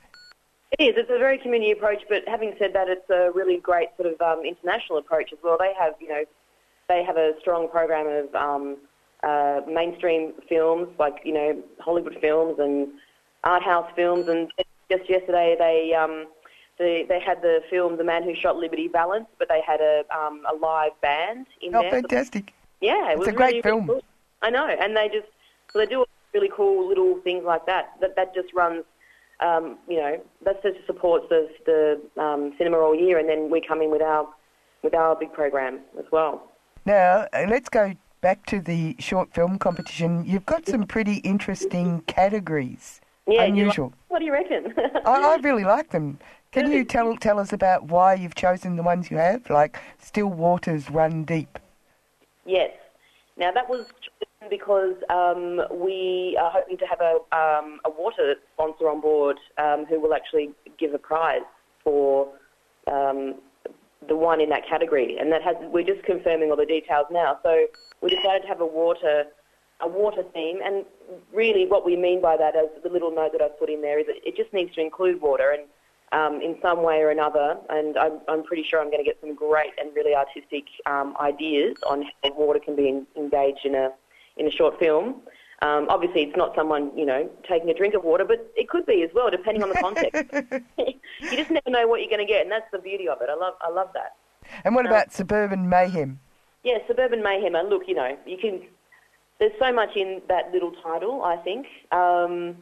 It 0.78 0.84
is. 0.84 0.94
It's 0.96 1.10
a 1.10 1.18
very 1.18 1.38
community 1.38 1.72
approach, 1.72 2.02
but 2.08 2.22
having 2.28 2.54
said 2.56 2.72
that, 2.74 2.88
it's 2.88 3.08
a 3.10 3.32
really 3.34 3.56
great 3.56 3.88
sort 3.96 4.12
of 4.12 4.20
um, 4.20 4.44
international 4.44 4.98
approach 4.98 5.32
as 5.32 5.38
well. 5.42 5.56
They 5.58 5.72
have, 5.76 5.94
you 6.00 6.08
know, 6.08 6.22
they 6.90 7.04
have 7.04 7.16
a 7.16 7.32
strong 7.40 7.68
program 7.68 8.06
of 8.08 8.34
um, 8.34 8.76
uh, 9.22 9.60
mainstream 9.68 10.32
films, 10.48 10.88
like 10.98 11.20
you 11.24 11.32
know 11.32 11.62
Hollywood 11.78 12.18
films 12.20 12.58
and 12.58 12.88
art 13.44 13.62
house 13.62 13.88
films. 13.94 14.28
And 14.28 14.50
just 14.90 15.08
yesterday, 15.08 15.54
they 15.58 15.94
um, 15.94 16.26
they, 16.78 17.06
they 17.08 17.20
had 17.20 17.40
the 17.42 17.60
film 17.70 17.96
The 17.96 18.04
Man 18.04 18.24
Who 18.24 18.34
Shot 18.34 18.56
Liberty 18.56 18.88
Valance, 18.88 19.28
but 19.38 19.48
they 19.48 19.62
had 19.64 19.80
a 19.80 20.02
um, 20.14 20.42
a 20.52 20.56
live 20.56 21.00
band 21.00 21.46
in 21.62 21.74
oh, 21.74 21.80
there. 21.80 21.90
Oh, 21.90 22.00
fantastic! 22.00 22.52
Yeah, 22.80 23.10
it 23.10 23.12
it's 23.12 23.18
was 23.20 23.28
a 23.28 23.32
great 23.32 23.50
really, 23.50 23.62
film. 23.62 23.86
Really 23.86 24.00
cool. 24.00 24.04
I 24.42 24.50
know, 24.50 24.66
and 24.66 24.96
they 24.96 25.08
just 25.08 25.28
so 25.72 25.78
they 25.78 25.86
do 25.86 26.04
really 26.34 26.50
cool 26.52 26.88
little 26.88 27.20
things 27.22 27.44
like 27.44 27.66
that. 27.66 27.92
That 28.00 28.16
that 28.16 28.34
just 28.34 28.52
runs. 28.52 28.84
Um, 29.38 29.78
you 29.88 29.96
know, 29.96 30.20
that 30.44 30.62
just 30.62 30.84
supports 30.86 31.24
the, 31.30 31.48
the 31.64 31.98
um, 32.22 32.52
cinema 32.58 32.76
all 32.76 32.94
year, 32.94 33.16
and 33.18 33.26
then 33.26 33.48
we 33.48 33.62
come 33.62 33.80
in 33.80 33.90
with 33.90 34.02
our 34.02 34.28
with 34.82 34.94
our 34.94 35.16
big 35.16 35.32
program 35.32 35.80
as 35.98 36.04
well. 36.12 36.49
Now, 36.84 37.26
uh, 37.32 37.46
let's 37.48 37.68
go 37.68 37.94
back 38.20 38.46
to 38.46 38.60
the 38.60 38.96
short 38.98 39.32
film 39.32 39.58
competition. 39.58 40.24
You've 40.26 40.46
got 40.46 40.66
some 40.66 40.84
pretty 40.86 41.16
interesting 41.16 42.02
categories. 42.02 43.00
Yeah, 43.26 43.44
unusual. 43.44 43.86
Like, 43.86 43.94
what 44.08 44.18
do 44.20 44.24
you 44.24 44.32
reckon? 44.32 44.74
I, 45.06 45.34
I, 45.34 45.36
really 45.42 45.64
like 45.64 45.90
them. 45.90 46.18
Can 46.52 46.72
you 46.72 46.84
tell 46.84 47.16
tell 47.16 47.38
us 47.38 47.52
about 47.52 47.84
why 47.84 48.14
you've 48.14 48.34
chosen 48.34 48.76
the 48.76 48.82
ones 48.82 49.10
you 49.10 49.18
have, 49.18 49.48
like 49.50 49.78
Still 49.98 50.26
Waters 50.26 50.90
Run 50.90 51.24
Deep? 51.24 51.58
Yes. 52.44 52.72
Now 53.36 53.52
that 53.52 53.68
was 53.68 53.86
because 54.48 54.96
um, 55.10 55.60
we 55.70 56.36
are 56.40 56.50
hoping 56.50 56.78
to 56.78 56.86
have 56.86 57.00
a, 57.00 57.16
um, 57.36 57.78
a 57.84 57.90
water 57.90 58.34
sponsor 58.54 58.88
on 58.88 59.00
board 59.00 59.38
um, 59.58 59.84
who 59.84 60.00
will 60.00 60.14
actually 60.14 60.50
give 60.78 60.92
a 60.94 60.98
prize 60.98 61.42
for 61.84 62.28
um, 62.90 63.36
the 64.08 64.16
one 64.16 64.40
in 64.40 64.48
that 64.50 64.66
category, 64.66 65.18
and 65.18 65.30
that 65.32 65.42
has 65.42 65.56
we're 65.60 65.84
just 65.84 66.02
confirming 66.04 66.50
all 66.50 66.56
the 66.56 66.66
details 66.66 67.06
now. 67.10 67.38
So 67.42 67.66
we 68.00 68.10
decided 68.10 68.42
to 68.42 68.48
have 68.48 68.60
a 68.60 68.66
water 68.66 69.24
a 69.80 69.88
water 69.88 70.22
theme, 70.34 70.60
and 70.64 70.84
really 71.32 71.66
what 71.66 71.86
we 71.86 71.96
mean 71.96 72.20
by 72.20 72.36
that, 72.36 72.54
as 72.54 72.66
the 72.82 72.90
little 72.90 73.14
note 73.14 73.32
that 73.32 73.40
I've 73.40 73.58
put 73.58 73.70
in 73.70 73.80
there, 73.80 73.98
is 73.98 74.06
it 74.08 74.36
just 74.36 74.52
needs 74.52 74.74
to 74.74 74.80
include 74.80 75.20
water 75.20 75.50
and 75.50 75.62
um, 76.12 76.40
in 76.40 76.56
some 76.60 76.82
way 76.82 77.00
or 77.00 77.10
another. 77.10 77.56
And 77.68 77.96
I'm, 77.96 78.20
I'm 78.28 78.42
pretty 78.42 78.64
sure 78.64 78.80
I'm 78.80 78.90
going 78.90 78.98
to 78.98 79.04
get 79.04 79.18
some 79.20 79.34
great 79.34 79.72
and 79.78 79.94
really 79.94 80.14
artistic 80.14 80.64
um, 80.86 81.16
ideas 81.20 81.76
on 81.88 82.04
how 82.24 82.32
water 82.34 82.58
can 82.58 82.76
be 82.76 82.88
in, 82.88 83.06
engaged 83.16 83.64
in 83.64 83.74
a 83.74 83.90
in 84.36 84.46
a 84.46 84.50
short 84.50 84.78
film. 84.78 85.22
Um, 85.62 85.86
obviously, 85.90 86.22
it's 86.22 86.36
not 86.36 86.54
someone 86.54 86.90
you 86.96 87.04
know 87.04 87.28
taking 87.48 87.68
a 87.70 87.74
drink 87.74 87.94
of 87.94 88.04
water, 88.04 88.24
but 88.24 88.50
it 88.56 88.68
could 88.68 88.86
be 88.86 89.02
as 89.02 89.10
well, 89.14 89.30
depending 89.30 89.62
on 89.62 89.68
the 89.68 89.74
context. 89.76 90.24
you 90.78 91.36
just 91.36 91.50
never 91.50 91.68
know 91.68 91.86
what 91.86 92.00
you're 92.00 92.10
going 92.10 92.26
to 92.26 92.30
get, 92.30 92.42
and 92.42 92.50
that's 92.50 92.70
the 92.72 92.78
beauty 92.78 93.08
of 93.08 93.20
it. 93.20 93.28
I 93.30 93.34
love, 93.34 93.54
I 93.60 93.70
love 93.70 93.88
that. 93.94 94.16
And 94.64 94.74
what 94.74 94.86
um, 94.86 94.92
about 94.92 95.12
suburban 95.12 95.68
mayhem? 95.68 96.20
Yeah, 96.64 96.78
suburban 96.86 97.22
mayhem. 97.22 97.54
And 97.54 97.68
look, 97.68 97.82
you 97.86 97.94
know, 97.94 98.16
you 98.26 98.38
can 98.38 98.62
there's 99.38 99.52
so 99.58 99.72
much 99.72 99.96
in 99.96 100.22
that 100.28 100.52
little 100.52 100.72
title. 100.82 101.22
I 101.22 101.36
think. 101.36 101.66
Um, 101.92 102.56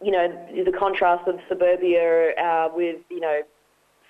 you 0.00 0.12
know, 0.12 0.28
the 0.64 0.72
contrast 0.72 1.26
of 1.26 1.40
suburbia 1.48 2.34
uh, 2.34 2.68
with 2.72 2.98
you 3.10 3.20
know 3.20 3.40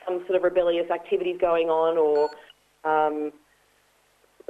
some 0.05 0.19
sort 0.27 0.37
of 0.37 0.43
rebellious 0.43 0.91
activities 0.91 1.37
going 1.41 1.69
on, 1.69 1.97
or 1.97 2.31
um, 2.85 3.33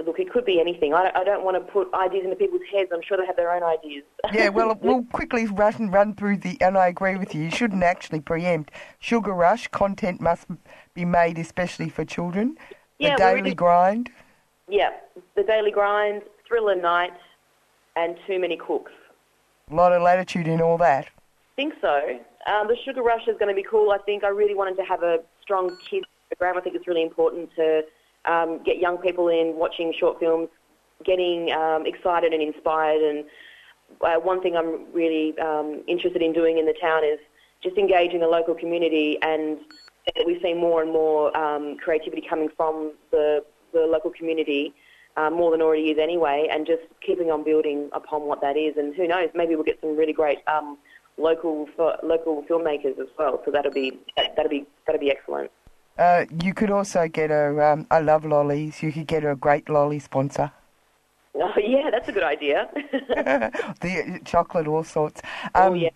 look, 0.05 0.19
it 0.19 0.31
could 0.31 0.45
be 0.45 0.61
anything. 0.61 0.93
I, 0.93 1.11
I 1.15 1.25
don't 1.25 1.45
want 1.45 1.57
to 1.57 1.73
put 1.73 1.93
ideas 1.95 2.25
into 2.25 2.37
people's 2.37 2.63
heads. 2.73 2.91
I'm 2.93 3.01
sure 3.07 3.17
they 3.17 3.27
have 3.27 3.37
their 3.37 3.51
own 3.53 3.63
ideas. 3.63 4.05
yeah, 4.33 4.49
well, 4.49 4.79
we'll 4.83 5.05
quickly 5.05 5.47
run, 5.47 5.91
run 5.91 6.15
through 6.15 6.39
the, 6.39 6.59
and 6.61 6.77
I 6.77 6.89
agree 6.89 7.17
with 7.17 7.35
you, 7.35 7.45
you 7.45 7.51
shouldn't 7.51 7.83
actually 7.83 8.21
preempt. 8.21 8.73
Sugar 8.99 9.33
Rush, 9.33 9.69
content 9.69 10.21
must 10.21 10.47
be 10.95 11.05
made 11.05 11.39
especially 11.39 11.89
for 11.89 12.05
children. 12.05 12.57
The 12.99 13.07
Yeah, 13.07 13.17
Daily 13.17 13.55
Grind. 13.55 14.11
yeah, 14.69 14.91
the 15.35 15.43
Daily 15.43 15.71
Grind, 15.71 16.23
Thriller 16.47 16.77
Night, 16.77 17.13
and 17.97 18.17
Too 18.27 18.39
Many 18.39 18.57
Cooks. 18.57 18.93
A 19.71 19.75
lot 19.75 19.93
of 19.93 20.03
latitude 20.03 20.47
in 20.47 20.61
all 20.61 20.79
that. 20.79 21.07
I 21.07 21.57
think 21.57 21.75
so. 21.81 22.19
Um, 22.47 22.69
the 22.69 22.77
Sugar 22.85 23.03
Rush 23.03 23.27
is 23.27 23.37
going 23.39 23.49
to 23.49 23.55
be 23.55 23.67
cool. 23.69 23.91
I 23.91 23.99
think 23.99 24.23
I 24.23 24.29
really 24.29 24.55
wanted 24.55 24.77
to 24.77 24.85
have 24.85 25.03
a 25.03 25.19
strong 25.43 25.77
kids 25.91 26.07
program. 26.29 26.57
I 26.59 26.61
think 26.61 26.77
it's 26.77 26.87
really 26.87 27.03
important 27.03 27.51
to 27.57 27.83
um, 28.27 28.63
get 28.65 28.79
young 28.79 28.99
people 28.99 29.29
in 29.29 29.55
watching 29.57 29.93
short 29.99 30.19
films, 30.21 30.49
getting 31.05 31.53
um, 31.53 31.87
excited 31.87 32.33
and 32.33 32.43
inspired. 32.43 33.03
And 33.03 33.25
uh, 34.01 34.21
one 34.21 34.41
thing 34.43 34.57
I'm 34.57 34.93
really 34.93 35.39
um, 35.39 35.83
interested 35.87 36.23
in 36.23 36.33
doing 36.33 36.59
in 36.59 36.67
the 36.67 36.75
town 36.81 37.05
is 37.05 37.19
just 37.63 37.77
engaging 37.77 38.21
the 38.21 38.29
local 38.29 38.55
community. 38.55 39.19
And 39.23 39.59
we've 40.27 40.41
seen 40.43 40.59
more 40.59 40.83
and 40.83 40.93
more 40.93 41.37
um, 41.37 41.77
creativity 41.79 42.23
coming 42.29 42.49
from 42.57 42.93
the, 43.11 43.45
the 43.73 43.81
local 43.81 44.11
community. 44.11 44.75
Uh, 45.19 45.31
more 45.31 45.51
than 45.51 45.63
already 45.63 45.85
is 45.85 45.99
anyway, 45.99 46.47
and 46.51 46.67
just 46.67 46.83
keeping 47.01 47.31
on 47.31 47.43
building 47.43 47.89
upon 47.95 48.27
what 48.27 48.43
that 48.43 48.55
is. 48.55 48.77
And 48.77 48.95
who 48.95 49.09
knows, 49.09 49.31
maybe 49.35 49.55
we'll 49.55 49.65
get 49.65 49.81
some 49.81 49.97
really 49.97 50.13
great 50.13 50.41
um, 50.47 50.77
local 51.17 51.67
local 52.03 52.45
filmmakers 52.49 52.99
as 52.99 53.09
well. 53.19 53.41
So 53.45 53.51
that'll 53.51 53.73
be 53.73 53.99
that, 54.17 54.37
that'll 54.37 54.51
be 54.51 54.67
that'll 54.87 55.01
be 55.01 55.11
excellent. 55.11 55.51
Uh, 55.99 56.27
you 56.43 56.53
could 56.53 56.71
also 56.71 57.09
get 57.09 57.31
a, 57.31 57.73
um, 57.73 57.87
I 57.91 58.01
love 58.01 58.25
lollies, 58.25 58.83
you 58.83 58.93
could 58.93 59.07
get 59.07 59.23
her 59.23 59.31
a 59.31 59.37
great 59.37 59.69
lolly 59.69 59.99
sponsor. 59.99 60.53
Oh 61.35 61.53
yeah, 61.59 61.91
that's 61.91 62.09
a 62.09 62.13
good 62.13 62.23
idea. 62.23 62.69
the 63.81 64.21
chocolate, 64.25 64.67
all 64.67 64.85
sorts. 64.85 65.23
oh 65.55 65.69
Um, 65.69 65.77
yeah. 65.77 65.91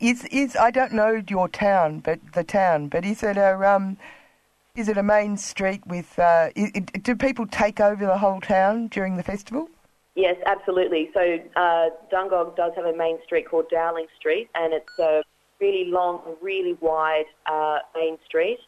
Is 0.00 0.24
is 0.26 0.54
I 0.56 0.70
don't 0.70 0.92
know 0.92 1.22
your 1.28 1.48
town, 1.48 2.00
but 2.00 2.20
the 2.34 2.44
town, 2.44 2.88
but 2.88 3.06
is 3.06 3.22
it 3.22 3.38
a 3.38 3.56
um, 3.66 3.96
is 4.74 4.88
it 4.88 4.98
a 4.98 5.02
main 5.02 5.36
street 5.36 5.86
with? 5.86 6.18
Uh, 6.18 6.50
i 6.56 6.72
i 6.74 6.80
do 6.80 7.16
people 7.16 7.46
take 7.46 7.80
over 7.80 8.04
the 8.04 8.18
whole 8.18 8.40
town 8.40 8.88
during 8.88 9.16
the 9.16 9.22
festival? 9.22 9.68
Yes, 10.14 10.36
absolutely. 10.46 11.10
So 11.14 11.38
uh, 11.56 11.90
Dungog 12.12 12.56
does 12.56 12.72
have 12.76 12.84
a 12.84 12.96
main 12.96 13.18
street 13.24 13.48
called 13.48 13.70
Dowling 13.70 14.08
Street, 14.18 14.48
and 14.54 14.74
it's 14.74 14.98
a 14.98 15.22
really 15.60 15.90
long, 15.90 16.20
really 16.42 16.74
wide 16.80 17.26
uh, 17.46 17.78
main 17.94 18.18
street, 18.26 18.58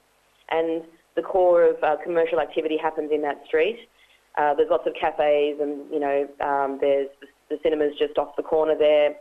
and 0.50 0.82
the 1.16 1.22
core 1.22 1.64
of 1.64 1.82
uh, 1.82 1.96
commercial 2.02 2.40
activity 2.40 2.76
happens 2.76 3.10
in 3.12 3.22
that 3.22 3.44
street. 3.46 3.88
Uh, 4.36 4.54
there's 4.54 4.70
lots 4.70 4.86
of 4.86 4.94
cafes, 4.94 5.58
and 5.60 5.90
you 5.92 5.98
know, 5.98 6.28
um, 6.40 6.78
there's 6.80 7.08
the 7.48 7.58
cinemas 7.62 7.92
just 7.98 8.16
off 8.18 8.36
the 8.36 8.42
corner 8.42 8.76
there. 8.78 9.16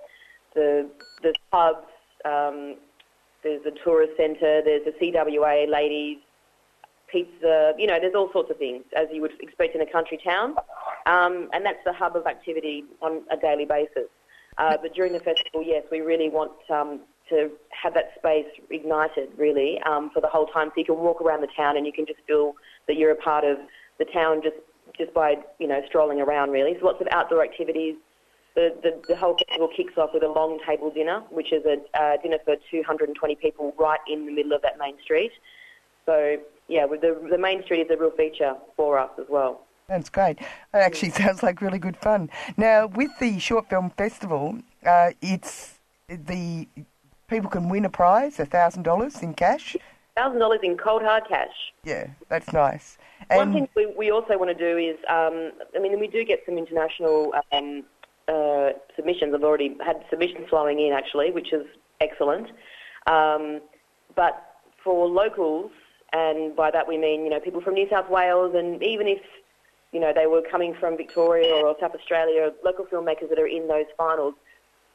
The 0.54 0.90
there's 1.22 1.36
pubs. 1.52 1.88
Um, 2.26 2.76
there's 3.44 3.66
a 3.66 3.72
tourist 3.84 4.14
centre. 4.18 4.62
There's 4.64 4.86
the 4.86 4.94
CWA 5.02 5.70
ladies 5.70 6.18
pizza. 7.12 7.74
You 7.78 7.88
know, 7.88 7.98
there's 8.00 8.16
all 8.16 8.32
sorts 8.32 8.52
of 8.52 8.58
things 8.58 8.84
as 8.96 9.08
you 9.12 9.22
would 9.22 9.32
expect 9.42 9.76
in 9.76 9.82
a 9.82 9.92
country 9.92 10.20
town, 10.24 10.56
um, 11.06 11.50
and 11.54 11.66
that's 11.66 11.84
the 11.86 11.94
hub 11.94 12.16
of 12.16 12.28
activity 12.28 12.84
on 13.02 13.22
a 13.32 13.38
daily 13.38 13.66
basis. 13.66 14.10
Uh, 14.58 14.78
but 14.82 14.94
during 14.94 15.14
the 15.14 15.20
festival, 15.20 15.64
yes, 15.64 15.84
we 15.90 16.02
really 16.02 16.30
want 16.30 16.52
um, 16.70 17.00
to 17.30 17.52
have 17.70 17.94
that 17.94 18.12
space 18.18 18.46
ignited, 18.70 19.30
really, 19.38 19.80
um, 19.86 20.10
for 20.14 20.22
the 20.22 20.28
whole 20.28 20.48
time, 20.48 20.70
so 20.70 20.74
you 20.78 20.86
can 20.86 20.98
walk 20.98 21.22
around 21.22 21.42
the 21.42 21.50
town 21.56 21.78
and 21.78 21.86
you 21.86 21.94
can 21.94 22.06
just 22.06 22.20
feel 22.28 22.54
that 22.88 22.98
you're 22.98 23.12
a 23.12 23.16
part 23.16 23.44
of 23.44 23.58
the 23.98 24.06
town 24.06 24.42
just 24.44 24.56
just 24.98 25.14
by 25.14 25.36
you 25.60 25.68
know 25.68 25.82
strolling 25.88 26.20
around, 26.20 26.52
really. 26.52 26.76
So 26.80 26.86
lots 26.86 27.02
of 27.02 27.08
outdoor 27.12 27.44
activities. 27.44 27.96
The, 28.56 28.76
the, 28.82 29.00
the 29.08 29.16
whole 29.16 29.38
festival 29.38 29.70
kicks 29.78 29.94
off 29.96 30.10
with 30.14 30.24
a 30.24 30.28
long 30.28 30.60
table 30.68 30.92
dinner, 30.92 31.22
which 31.30 31.54
is 31.54 31.64
a 31.66 31.78
uh, 31.98 32.18
dinner 32.22 32.40
for 32.44 32.56
220 32.72 33.36
people 33.36 33.74
right 33.80 34.00
in 34.12 34.26
the 34.26 34.32
middle 34.34 34.52
of 34.54 34.62
that 34.64 34.78
main 34.78 34.96
street. 35.02 35.32
So 36.06 36.38
yeah, 36.68 36.88
the 36.88 37.28
the 37.30 37.38
main 37.38 37.64
street 37.64 37.82
is 37.82 37.88
a 37.92 37.98
real 37.98 38.12
feature 38.12 38.56
for 38.76 38.98
us 38.98 39.12
as 39.20 39.28
well. 39.30 39.62
That's 39.90 40.10
great. 40.10 40.40
That 40.72 40.82
actually 40.82 41.10
sounds 41.22 41.44
like 41.44 41.62
really 41.62 41.80
good 41.80 41.98
fun. 41.98 42.30
Now, 42.58 42.88
with 42.88 43.12
the 43.20 43.40
short 43.40 43.70
film 43.70 43.90
festival, 43.92 44.60
uh, 44.86 45.12
it's 45.22 45.80
the 46.08 46.68
people 47.30 47.50
can 47.50 47.70
win 47.70 47.86
a 47.86 47.90
prize, 47.90 48.40
a 48.40 48.46
thousand 48.46 48.84
dollars 48.84 49.22
in 49.22 49.34
cash. 49.34 49.76
Thousand 50.16 50.40
dollars 50.40 50.60
in 50.64 50.78
cold 50.78 51.02
hard 51.02 51.24
cash. 51.28 51.56
Yeah, 51.84 52.08
that's 52.28 52.52
nice. 52.52 52.98
One 53.32 53.54
thing 53.54 53.70
we, 53.76 53.86
we 53.98 54.12
also 54.12 54.38
want 54.38 54.50
to 54.50 54.58
do 54.58 54.78
is, 54.78 54.98
um, 55.08 55.52
I 55.76 55.80
mean, 55.80 56.00
we 56.00 56.08
do 56.08 56.24
get 56.26 56.42
some 56.46 56.58
international 56.58 57.34
um, 57.52 57.84
uh, 58.28 58.70
submissions. 58.96 59.34
I've 59.34 59.44
already 59.44 59.78
had 59.86 60.04
submissions 60.10 60.50
flowing 60.50 60.80
in 60.80 60.94
actually, 60.94 61.32
which 61.32 61.54
is 61.54 61.66
excellent. 62.02 62.48
Um, 63.08 63.62
but 64.16 64.62
for 64.84 65.08
locals, 65.08 65.72
and 66.12 66.56
by 66.56 66.72
that 66.72 66.88
we 66.88 66.98
mean, 66.98 67.24
you 67.24 67.30
know, 67.30 67.40
people 67.40 67.62
from 67.62 67.76
New 67.76 67.88
South 67.90 68.10
Wales, 68.10 68.56
and 68.56 68.82
even 68.84 69.08
if 69.08 69.22
you 69.92 70.00
know 70.00 70.12
they 70.14 70.28
were 70.28 70.42
coming 70.42 70.74
from 70.80 70.98
Victoria 70.98 71.54
or 71.54 71.76
South 71.80 71.94
Australia, 71.94 72.52
local 72.64 72.86
filmmakers 72.86 73.30
that 73.30 73.40
are 73.40 73.48
in 73.48 73.68
those 73.68 73.86
finals, 73.98 74.34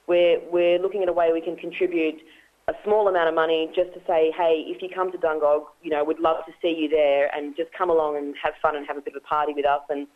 we're 0.06 0.40
we're 0.50 0.78
looking 0.78 1.02
at 1.02 1.08
a 1.08 1.12
way 1.12 1.32
we 1.32 1.40
can 1.40 1.56
contribute 1.56 2.20
a 2.68 2.72
small 2.82 3.08
amount 3.08 3.28
of 3.28 3.34
money 3.34 3.70
just 3.74 3.92
to 3.92 4.00
say, 4.06 4.32
hey, 4.36 4.64
if 4.66 4.80
you 4.80 4.88
come 4.88 5.12
to 5.12 5.18
Dungog, 5.18 5.64
you 5.82 5.90
know, 5.90 6.02
we'd 6.02 6.18
love 6.18 6.44
to 6.46 6.52
see 6.62 6.74
you 6.78 6.88
there 6.88 7.34
and 7.34 7.54
just 7.56 7.70
come 7.76 7.90
along 7.90 8.16
and 8.16 8.34
have 8.42 8.54
fun 8.62 8.74
and 8.74 8.86
have 8.86 8.96
a 8.96 9.02
bit 9.02 9.14
of 9.14 9.22
a 9.22 9.26
party 9.26 9.52
with 9.54 9.66
us 9.66 9.82
and 9.90 10.06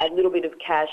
a 0.00 0.12
little 0.12 0.30
bit 0.30 0.44
of 0.44 0.52
cash 0.64 0.90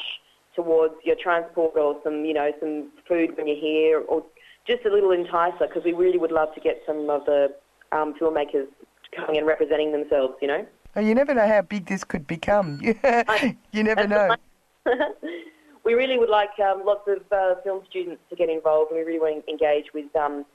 towards 0.55 0.93
your 1.03 1.15
transport 1.21 1.75
or 1.75 1.99
some, 2.03 2.25
you 2.25 2.33
know, 2.33 2.51
some 2.59 2.91
food 3.07 3.35
when 3.38 3.47
you're 3.47 3.59
here 3.59 4.01
or 4.01 4.23
just 4.67 4.85
a 4.85 4.89
little 4.89 5.09
enticer 5.09 5.67
because 5.67 5.83
we 5.83 5.93
really 5.93 6.19
would 6.19 6.31
love 6.31 6.53
to 6.53 6.62
get 6.62 6.81
some 6.85 7.09
of 7.09 7.25
the 7.25 7.47
um, 7.91 8.13
filmmakers 8.21 8.67
coming 9.15 9.38
and 9.38 9.47
representing 9.47 9.91
themselves, 9.91 10.35
you 10.41 10.47
know. 10.47 10.63
oh, 10.95 11.01
you 11.01 11.15
never 11.15 11.33
know 11.33 11.47
how 11.47 11.62
big 11.62 11.88
this 11.88 12.03
could 12.03 12.27
become. 12.27 12.79
you 13.71 13.83
never 13.83 14.05
know. 14.05 14.35
we 15.85 15.93
really 15.93 16.17
would 16.17 16.29
like 16.29 16.49
um, 16.59 16.83
lots 16.85 17.07
of 17.07 17.19
uh, 17.31 17.61
film 17.63 17.81
students 17.89 18.21
to 18.29 18.35
get 18.35 18.49
involved, 18.49 18.91
and 18.91 18.99
we 18.99 19.05
really 19.05 19.19
want 19.19 19.45
to 19.45 19.51
engage 19.51 19.85
with, 19.93 20.13
um, 20.15 20.45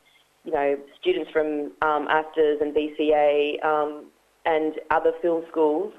you 0.45 0.53
know, 0.53 0.77
students 1.01 1.31
from 1.31 1.73
um, 1.83 2.09
AFTRS 2.09 2.61
and 2.61 2.75
BCA 2.75 3.65
um, 3.65 4.07
and 4.45 4.75
other 4.91 5.13
film 5.23 5.45
schools, 5.51 5.93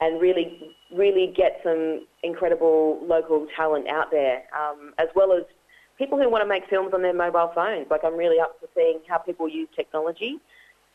and 0.00 0.20
really, 0.20 0.74
really 0.94 1.32
get 1.36 1.60
some 1.62 2.06
incredible 2.22 2.98
local 3.02 3.46
talent 3.56 3.88
out 3.88 4.10
there, 4.10 4.42
um, 4.58 4.92
as 4.98 5.08
well 5.14 5.32
as 5.32 5.44
people 5.98 6.18
who 6.18 6.30
want 6.30 6.42
to 6.42 6.48
make 6.48 6.68
films 6.68 6.92
on 6.94 7.02
their 7.02 7.14
mobile 7.14 7.52
phones. 7.54 7.86
Like 7.90 8.04
I'm 8.04 8.16
really 8.16 8.40
up 8.40 8.56
for 8.60 8.68
seeing 8.74 9.00
how 9.08 9.18
people 9.18 9.48
use 9.48 9.68
technology 9.74 10.38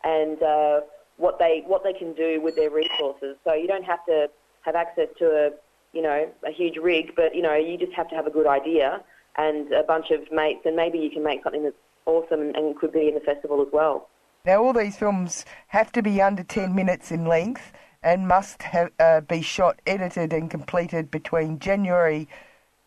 and 0.03 0.41
uh, 0.41 0.81
what 1.17 1.39
they 1.39 1.63
what 1.65 1.83
they 1.83 1.93
can 1.93 2.13
do 2.13 2.41
with 2.41 2.55
their 2.55 2.69
resources. 2.69 3.37
So 3.43 3.53
you 3.53 3.67
don't 3.67 3.85
have 3.85 4.05
to 4.05 4.29
have 4.65 4.75
access 4.75 5.07
to 5.19 5.25
a 5.25 5.49
you 5.93 6.01
know 6.01 6.29
a 6.47 6.51
huge 6.51 6.77
rig, 6.77 7.13
but 7.15 7.35
you 7.35 7.41
know 7.41 7.55
you 7.55 7.77
just 7.77 7.93
have 7.93 8.09
to 8.09 8.15
have 8.15 8.27
a 8.27 8.31
good 8.31 8.47
idea 8.47 9.03
and 9.37 9.71
a 9.71 9.83
bunch 9.83 10.11
of 10.11 10.31
mates, 10.31 10.61
and 10.65 10.75
maybe 10.75 10.97
you 10.97 11.09
can 11.09 11.23
make 11.23 11.43
something 11.43 11.63
that's 11.63 11.75
awesome 12.05 12.51
and, 12.55 12.77
could 12.77 12.91
be 12.91 13.07
in 13.07 13.13
the 13.13 13.21
festival 13.21 13.61
as 13.61 13.67
well. 13.71 14.09
Now, 14.45 14.63
all 14.63 14.73
these 14.73 14.97
films 14.97 15.45
have 15.67 15.91
to 15.93 16.01
be 16.01 16.21
under 16.21 16.43
10 16.43 16.73
minutes 16.73 17.11
in 17.11 17.25
length 17.25 17.71
and 18.03 18.27
must 18.27 18.63
have, 18.63 18.91
uh, 18.99 19.21
be 19.21 19.41
shot, 19.41 19.79
edited, 19.85 20.33
and 20.33 20.49
completed 20.49 21.11
between 21.11 21.59
January 21.59 22.27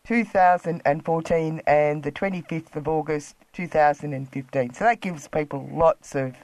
2014 0.05 1.61
and 1.65 2.03
the 2.03 2.11
25th 2.11 2.75
of 2.75 2.87
August 2.87 3.35
2015. 3.53 4.73
So 4.73 4.83
that 4.83 5.01
gives 5.01 5.27
people 5.27 5.67
lots 5.71 6.13
of 6.13 6.35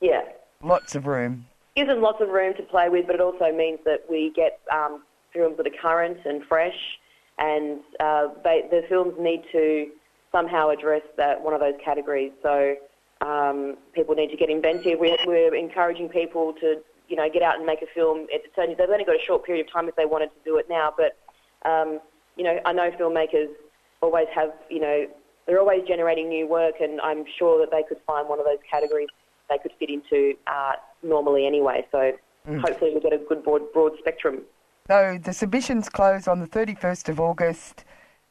Yeah. 0.00 0.22
lots 0.62 0.94
of 0.94 1.06
room. 1.06 1.46
gives 1.74 1.88
them 1.88 2.02
lots 2.02 2.20
of 2.20 2.28
room 2.28 2.52
to 2.54 2.62
play 2.64 2.88
with, 2.88 3.06
but 3.06 3.14
it 3.14 3.20
also 3.20 3.50
means 3.50 3.78
that 3.84 4.04
we 4.10 4.30
get 4.30 4.60
um, 4.70 5.02
films 5.32 5.56
that 5.56 5.66
are 5.66 5.78
current 5.80 6.18
and 6.24 6.42
fresh, 6.44 6.76
and 7.38 7.80
uh, 8.00 8.28
they, 8.44 8.62
the 8.70 8.82
films 8.88 9.14
need 9.18 9.42
to 9.52 9.88
somehow 10.32 10.70
address 10.70 11.02
that 11.16 11.40
one 11.40 11.54
of 11.54 11.60
those 11.60 11.74
categories. 11.84 12.32
So 12.42 12.74
um, 13.20 13.76
people 13.94 14.14
need 14.14 14.30
to 14.30 14.36
get 14.36 14.50
inventive. 14.50 14.98
We're, 14.98 15.16
we're 15.26 15.54
encouraging 15.54 16.08
people 16.08 16.54
to, 16.60 16.76
you 17.08 17.16
know, 17.16 17.28
get 17.32 17.42
out 17.42 17.56
and 17.56 17.66
make 17.66 17.82
a 17.82 17.86
film. 17.94 18.26
It's 18.30 18.46
only, 18.58 18.74
they've 18.74 18.88
only 18.88 19.04
got 19.04 19.16
a 19.16 19.24
short 19.26 19.44
period 19.44 19.66
of 19.66 19.72
time 19.72 19.88
if 19.88 19.96
they 19.96 20.06
wanted 20.06 20.28
to 20.28 20.40
do 20.44 20.56
it 20.58 20.66
now, 20.68 20.92
but 20.96 21.16
um, 21.68 22.00
you 22.36 22.44
know, 22.44 22.58
I 22.64 22.72
know 22.72 22.90
filmmakers 22.92 23.48
always 24.00 24.28
have, 24.34 24.50
you 24.70 24.80
know, 24.80 25.06
they're 25.46 25.58
always 25.58 25.82
generating 25.86 26.28
new 26.28 26.46
work, 26.46 26.76
and 26.80 27.00
I'm 27.00 27.24
sure 27.38 27.58
that 27.60 27.70
they 27.70 27.82
could 27.88 27.98
find 28.06 28.28
one 28.28 28.38
of 28.38 28.44
those 28.44 28.58
categories 28.70 29.08
they 29.48 29.58
could 29.58 29.72
fit 29.80 29.90
into 29.90 30.34
uh, 30.46 30.72
normally 31.02 31.46
anyway. 31.46 31.84
So 31.90 32.12
Mm. 32.48 32.62
hopefully 32.62 32.90
we'll 32.92 33.02
get 33.02 33.12
a 33.12 33.18
good 33.18 33.44
broad, 33.44 33.70
broad 33.72 33.92
spectrum. 33.98 34.42
So 34.90 35.20
the 35.22 35.32
submissions 35.32 35.88
close 35.88 36.26
on 36.26 36.40
the 36.40 36.48
31st 36.48 37.10
of 37.10 37.20
August. 37.20 37.84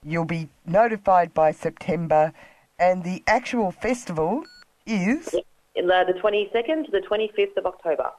You'll 0.04 0.26
be 0.26 0.50
notified 0.66 1.34
by 1.34 1.54
September, 1.54 2.34
and 2.78 3.06
the 3.06 3.24
actual 3.28 3.72
festival 3.72 4.44
is. 4.86 5.28
The, 5.28 5.42
the 5.76 6.20
22nd 6.22 6.84
to 6.84 6.92
the 6.92 7.00
25th 7.10 7.56
of 7.56 7.66
October. 7.66 8.12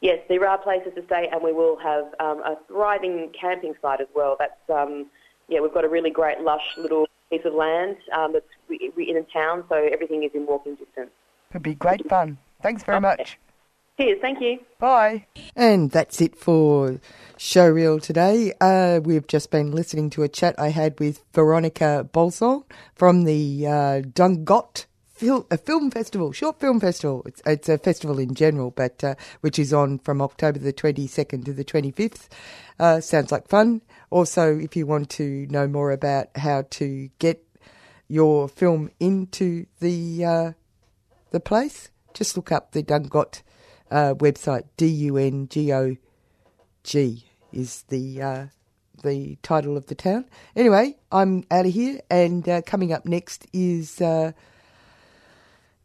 Yes, 0.02 0.18
there 0.28 0.46
are 0.48 0.58
places 0.58 0.92
to 0.96 1.06
stay, 1.06 1.28
and 1.30 1.42
we 1.42 1.52
will 1.52 1.76
have 1.78 2.06
um, 2.18 2.42
a 2.42 2.58
thriving 2.66 3.30
camping 3.40 3.74
site 3.80 4.00
as 4.00 4.08
well. 4.16 4.36
That's 4.36 4.68
um, 4.68 5.06
yeah, 5.48 5.60
we've 5.60 5.72
got 5.72 5.84
a 5.84 5.88
really 5.88 6.10
great 6.10 6.40
lush 6.40 6.76
little 6.76 7.06
piece 7.30 7.42
of 7.44 7.54
land 7.54 7.96
um, 8.12 8.32
that's 8.32 8.44
in 8.68 9.16
a 9.16 9.22
town, 9.32 9.62
so 9.68 9.76
everything 9.76 10.24
is 10.24 10.32
in 10.34 10.44
walking 10.44 10.74
distance. 10.74 11.10
It'd 11.50 11.62
be 11.62 11.74
great 11.74 12.08
fun. 12.08 12.38
Thanks 12.62 12.82
very 12.82 12.96
okay. 12.96 13.02
much. 13.02 13.38
Cheers, 13.96 14.18
thank 14.20 14.40
you. 14.40 14.58
Bye. 14.80 15.26
And 15.54 15.90
that's 15.90 16.20
it 16.20 16.34
for 16.34 16.98
Showreel 17.38 18.02
today. 18.02 18.52
Uh, 18.60 19.00
we've 19.04 19.26
just 19.28 19.50
been 19.50 19.70
listening 19.70 20.10
to 20.10 20.24
a 20.24 20.28
chat 20.28 20.58
I 20.58 20.70
had 20.70 20.98
with 20.98 21.22
Veronica 21.32 22.08
Bolson 22.12 22.64
from 22.94 23.22
the 23.24 23.66
uh, 23.66 24.00
Dungog 24.00 24.86
fil- 25.22 25.46
a 25.52 25.56
film 25.56 25.88
festival, 25.90 26.32
short 26.32 26.58
film 26.58 26.80
festival. 26.80 27.22
It's, 27.26 27.40
it's 27.46 27.68
a 27.68 27.78
festival 27.78 28.18
in 28.18 28.34
general, 28.34 28.72
but 28.72 29.02
uh, 29.04 29.14
which 29.40 29.58
is 29.58 29.72
on 29.72 30.00
from 30.00 30.20
October 30.20 30.58
the 30.58 30.72
22nd 30.72 31.44
to 31.44 31.52
the 31.52 31.64
25th. 31.64 32.28
Uh, 32.78 33.00
sounds 33.00 33.30
like 33.30 33.46
fun. 33.46 33.82
Also, 34.10 34.58
if 34.58 34.74
you 34.74 34.84
want 34.84 35.08
to 35.10 35.46
know 35.48 35.68
more 35.68 35.92
about 35.92 36.26
how 36.36 36.64
to 36.70 37.08
get 37.20 37.46
your 38.08 38.48
film 38.48 38.90
into 38.98 39.66
the 39.78 40.24
uh, 40.24 40.52
the 41.30 41.40
place, 41.40 41.90
just 42.14 42.36
look 42.36 42.50
up 42.50 42.72
the 42.72 42.82
Dungog 42.82 43.42
uh, 43.90 44.14
website. 44.14 44.64
D 44.76 44.86
U 44.86 45.16
N 45.16 45.46
G 45.48 45.72
O 45.72 45.96
G 46.82 47.24
is 47.52 47.84
the 47.88 48.20
uh, 48.20 48.46
the 49.04 49.36
title 49.42 49.76
of 49.76 49.86
the 49.86 49.94
town. 49.94 50.24
Anyway, 50.56 50.96
I'm 51.12 51.44
out 51.50 51.66
of 51.66 51.72
here, 51.72 52.00
and 52.10 52.46
uh, 52.48 52.62
coming 52.62 52.92
up 52.92 53.06
next 53.06 53.46
is 53.52 54.02